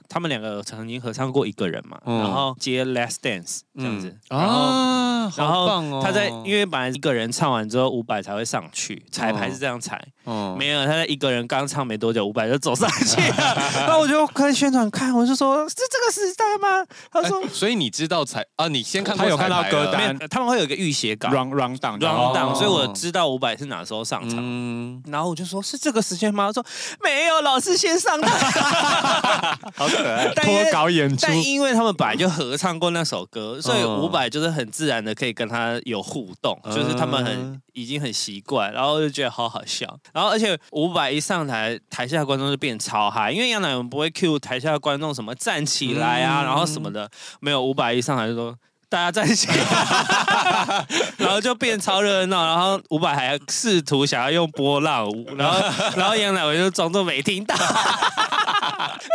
[0.09, 13.21] 他们两个曾经合唱过一个人嘛，嗯、然后接《Last Dance》这样子，嗯、然后、啊、然后他在因为本来一个人唱完之后，伍佰才会上去，彩排是这样彩，嗯、没有他在一个人刚唱没多久，伍佰就走上去。
[13.21, 13.55] 了，
[13.85, 16.83] 然后我就看宣传看，我就说是这个时代吗？
[17.11, 18.67] 他说，欸、所以你知道彩啊？
[18.67, 26.47] 你先看他有看到歌单，他们会有一个预写稿，run run down run down，所以我知道伍佰是哪时候上场，嗯、然后我就说是这个时间吗？
[26.47, 26.65] 他说
[27.03, 28.29] 没有，老师先上台，
[29.75, 39.85] 好可爱，脱稿演出，但因为他们本来就合唱过那首歌，所以伍佰就是很自然的可以跟他有互动，嗯、就是他们很已经很习惯，然后就觉得好好笑。
[40.13, 47.09] 然后而且伍佰一上台，台下观众就变超嗨，因为杨乃文不会 cue 台下观众什么站起来啊，嗯、然后什么的，
[47.41, 48.55] 没有伍佰一上台就说
[48.89, 49.55] 大家在一起来，
[51.17, 55.59] 然后就变超热闹，然后伍佰还试图想要用波浪舞，然后
[55.95, 57.55] 然后杨乃文就装作没听到。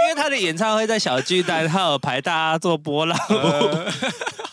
[0.02, 3.86] 因为他的演唱会在小巨蛋，他有排大家做波浪舞，呃、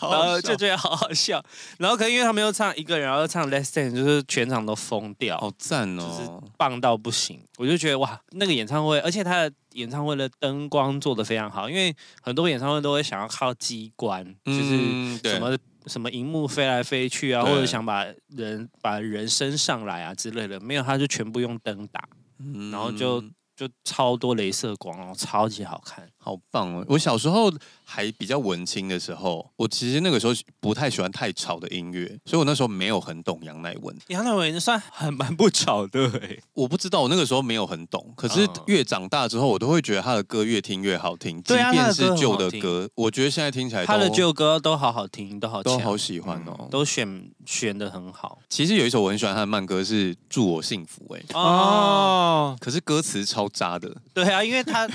[0.00, 1.42] 然后就觉得好好笑。
[1.78, 7.40] 然后可能因为他们又唱一个人，然后又唱《Last Dance》，就是全场都疯掉，好赞哦，就是棒到不行。
[7.60, 22.02] 我就觉得哇，那个演唱会，而且他的演唱会的灯光做得非常好，因为很多演唱会都会想要靠机关，就是什么、嗯、什么荧幕飞来飞去啊，或者想把人把人升上来啊之类的，没有，他就全部用灯打，
[22.38, 23.22] 嗯、然后就。
[23.56, 26.84] 就超多镭射光哦，超级好看，好棒哦！
[26.86, 27.50] 我小时候
[27.82, 33.96] 还比较文青的时候，我其实那个时候不太喜欢太吵的音乐，所以我那时候没有很懂杨乃文。
[34.08, 38.12] 杨乃文算很蛮不吵的哎，我不知道，我那个时候没有很懂。
[38.14, 48.38] 可是越长大之后，我都会觉得他的歌越听越好听，即便是旧的歌，我觉得现在听起来他的旧歌都好好听，都好都好喜欢哦，嗯、都选选的很好。
[48.50, 54.86] 其实有一首我很喜欢他的慢歌是《祝我幸福》哎哦，可是歌词超渣的，对啊，因为他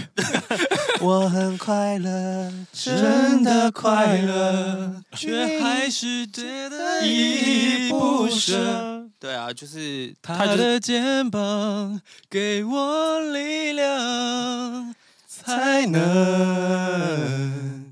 [1.02, 9.10] 我 很快乐，真的快乐，却还是觉得依依不舍。
[9.20, 12.00] 对啊，就是他的肩膀
[12.30, 14.94] 给我力量，
[15.28, 17.92] 才能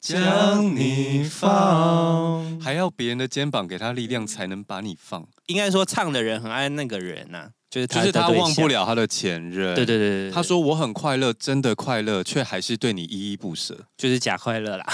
[0.00, 2.45] 将你放。
[2.66, 5.24] 还要别人的肩膀给他力量，才能把你放。
[5.46, 7.50] 应该说，唱的人很爱那个人呐、啊。
[7.70, 9.72] 就是他，就是他忘不了他的前任。
[9.76, 14.84] 对对对，对，他说我很快乐，真的快乐，却还是对你依依不舍，就是假快乐啦。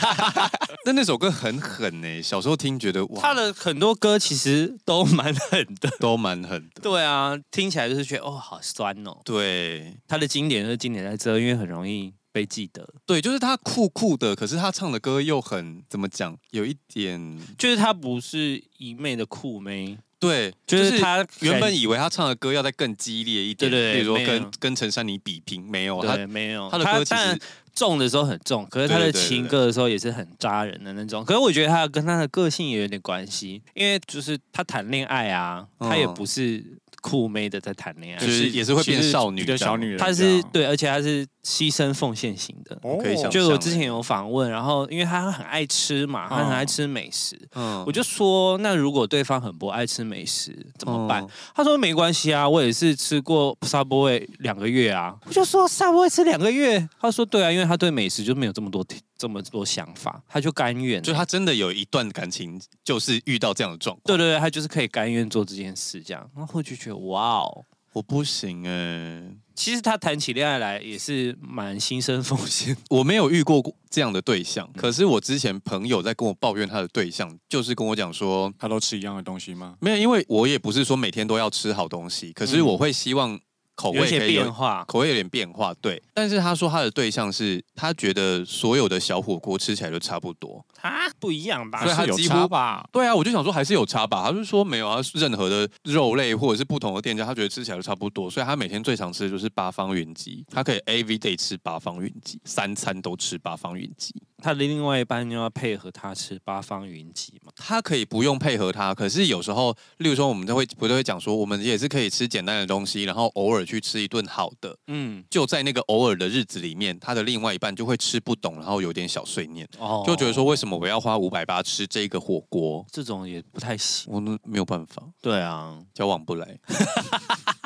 [0.84, 6.82] 但那首歌很狠呢，小时候听觉得哇，他的很多歌其实都蛮狠的，都蛮狠的。
[6.82, 9.16] 对啊，听起来就是觉得哦，好酸哦。
[9.24, 12.88] 对，他的经典就是经典在这，因为很容易被记得。
[13.06, 19.98] 对，就是他酷酷的，可是他唱的歌又很怎么讲，有一点，就是他不是一昧的酷妹。
[20.18, 27.40] 对，就是他原本以为他唱的歌要再更激烈一点，对对，比如说跟跟陈珊妮比拼，没有，他没有，他的歌其实
[27.74, 31.24] 重的时候很重，可是他的情歌的时候也是很扎人的那种。
[31.24, 36.62] 可是我觉得他跟他的个性也有点关系，因为就是他谈恋爱啊，他也不是
[37.00, 41.26] 酷妹的在谈恋爱，就是也是会变少女的小女人，她是对，而且她是。
[41.42, 51.26] 牺牲奉献型的，可以想，就我之前有访问，然后因为她很爱吃嘛，她很爱吃美食，嗯，我就说，那如果对方很不爱吃美食怎么办？
[51.54, 58.84] 他说没关系啊，我也是吃过 Subway 两个月啊，我就说 Subway 吃两个月，她说对啊，因为她对美食就没有这么多
[59.20, 67.66] 这么多想法，他就甘愿，就他真的有一段感情就是遇到这样的状况，对对对，他就是可以甘愿做这件事这样，然后我就觉得哇哦。
[67.92, 72.76] 我不行哎、欸，其实他谈起恋爱来也是蛮心生风险。
[72.88, 73.60] 我没有遇过
[73.90, 79.74] 这样的对象，嗯、可是我之前朋友在跟我抱怨他的对象，就是跟我讲说，他都吃一样的东西吗？
[79.80, 83.36] 没有，因为我也不是说每天都要吃好东西，可是我会希望
[83.80, 86.02] 口味可以有，有一些变化，口味有点变化，对。
[86.12, 91.82] 但是他说他的对象是他觉得所有的小火锅吃起来都差不多啊，不一样吧？
[91.82, 92.86] 所以他几乎吧？
[92.92, 94.26] 对啊，我就想说还是有差吧。
[94.26, 98.28] 他就说没有啊，任何的肉类或者是不同的店家，他觉得吃起来都差不多。
[98.28, 104.14] 所以他每天最常吃的就是八方云集，他可以 every day 吃八方云集，三餐都吃八方云集。
[104.42, 107.52] 他的另外一半又要配合他吃八方云集嘛？
[107.56, 114.76] 他可以不用配合他，可是有时候，例如说我们都会不都会讲说，我们也是可以吃简单的东西，然后偶尔去吃一顿好的。
[114.86, 122.84] 嗯，就在那个偶尔的日子里面，他的另外一半就会吃不懂，然后有点小碎念，哦，就觉得说为什么我要花五百八吃这个火锅？
[122.90, 125.02] 这种也不太行，我都没有办法。
[125.20, 126.58] 对啊，交往不来。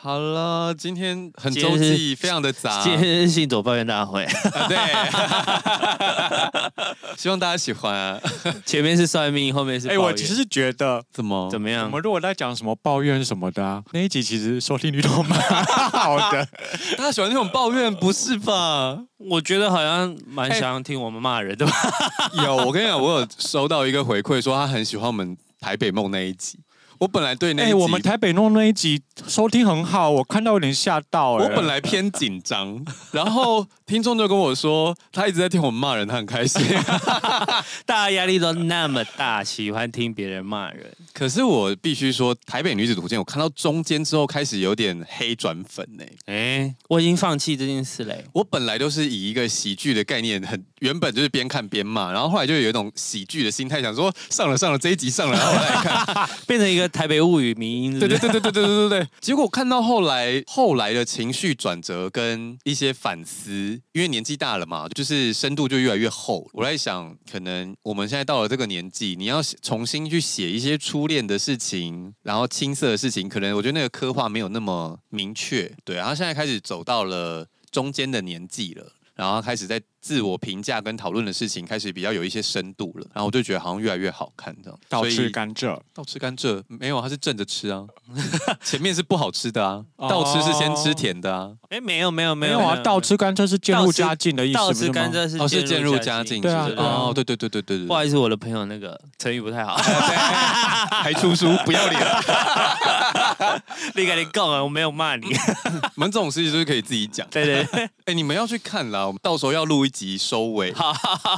[0.00, 2.84] 好了，今天很周记，非常的杂。
[2.84, 4.78] 今天是星座抱怨大会，啊、对，
[7.18, 8.20] 希望大家喜欢、啊。
[8.64, 9.88] 前面是算命，后面是……
[9.88, 11.86] 哎、欸，我其实是觉得怎么怎么样？
[11.86, 15.40] 我们如果在讲什么抱怨什么的、啊，那一集其实收听率都蛮
[15.90, 16.46] 好的。
[16.96, 18.96] 大家喜欢那种抱怨，不是吧？
[19.16, 21.72] 我觉得好像蛮想听我们骂人的吧。
[22.38, 26.60] 欸、有，我跟你讲，我有收到一个回馈，说他很喜欢我们台北梦那一集。
[26.98, 31.44] 我本来对那哎、欸，我们台北弄那一集收听很好，我看到有点吓到、欸。
[31.44, 36.60] 我本来偏紧张， 然后听众就跟我说，他一直在听我们骂人，他很开心。
[37.86, 40.92] 大家压力都那么大，喜欢听别人骂人。
[41.18, 46.16] 可是我必须说，台北女子图鉴，我看到中间之后开始有点黑转粉呢、欸。
[46.26, 48.24] 哎、欸，我已经放弃这件事嘞。
[48.32, 56.88] 我本来都是以一个喜剧的概念，很原本就是边看边骂，然后后来就有一种喜剧的心态，想说上了上了这一集上了，然后来看， 变成一个。
[56.88, 59.08] 台北物语迷音，对对对对对对对对对。
[59.20, 66.48] 结果看到后来，后来的情绪转折跟一些反思，因为年纪大了嘛，就是深度就越来越厚。
[66.52, 75.74] 我在想，可能我们现在到了这个年纪，你要重新去写一些初恋的事情，然后青涩的事情，可能我觉得那个刻画没有那么明确。
[75.84, 79.82] 对，然后现在开始走到了中间的年纪了，然后开始在。
[80.08, 84.80] 自我评价跟讨论的事情开始比较有一些深度了，然后我就觉得好像越来越好看这样。
[84.88, 87.84] 倒吃甘蔗，倒吃甘蔗没有，它是正着吃啊。
[88.64, 91.50] 前面是不好吃的啊，倒吃是先吃甜的啊。
[91.68, 96.66] 哎，没有没有没有啊，倒吃甘蔗是渐入佳境的意思，倒吃甘蔗是哦是渐入佳境，对啊。
[96.78, 97.86] 哦，对对对对对对。
[97.86, 99.76] 不好意思，我的朋友那个成语不太好，
[101.04, 102.00] 还出书不要脸。
[103.94, 105.26] 你赶紧告啊，我没有骂你。
[105.96, 107.28] 我们这种事情就是可以自己讲。
[107.30, 107.90] 对对。
[108.06, 109.92] 哎，你们要去看啦，我们到时候要录一。
[109.98, 110.72] 集收尾，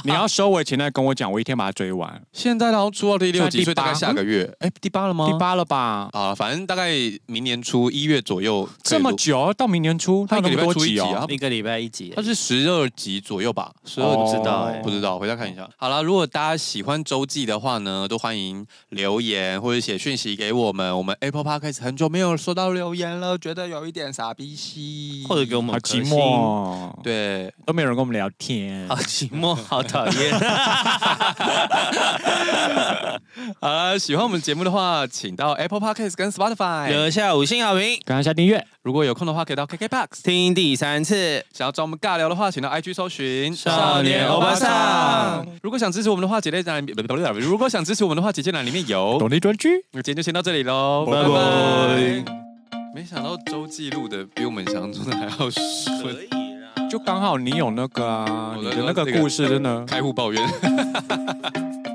[0.03, 2.21] 你要收尾前再跟我讲，我一天把它追完。
[2.31, 5.27] 现在然后出到第六集，所以大概下个月，哎，第八了吗？
[5.27, 6.09] 第八了吧？
[6.13, 6.91] 啊，反正大概
[7.25, 8.69] 明年初一月左右。
[8.83, 11.25] 这么久，到明年初，他一个礼拜出一集啊？
[11.27, 13.71] 一个礼拜一集，它是十二集左右吧？
[13.83, 15.67] 十二不知道，不知道，回家看一下。
[15.77, 20.95] 好了，如果大家喜欢周记的话呢，都欢迎留言或者写讯息给我们。
[20.95, 30.33] 我们 Apple Podcast 很久没有收到留言了，觉得有一点傻逼兮，或者给我们寂寞，对，都没有人跟我们聊天，好寂寞，好讨厌。
[33.61, 38.65] 好了，喜欢我们节目的话，请到 Apple Podcast 跟 Spotify 留下五星好评，赶快下订阅。
[38.81, 41.45] 如果有空的话，可以到 KKBOX 听第三次。
[41.53, 45.45] 想要找我们尬聊的话，请到 IG 搜寻少年欧巴桑。
[45.61, 46.91] 如果想支持我们的话，姐姐栏里
[47.39, 49.69] 如果想支持我们的话，姐姐栏里面有懂内专区。
[49.91, 52.25] 那今天就先到这里喽，拜拜。
[52.93, 56.17] 没想到周记录的比我们想象中的还要顺，
[56.91, 60.43] 就刚好你有那个啊，你的那个故事真的开户抱怨。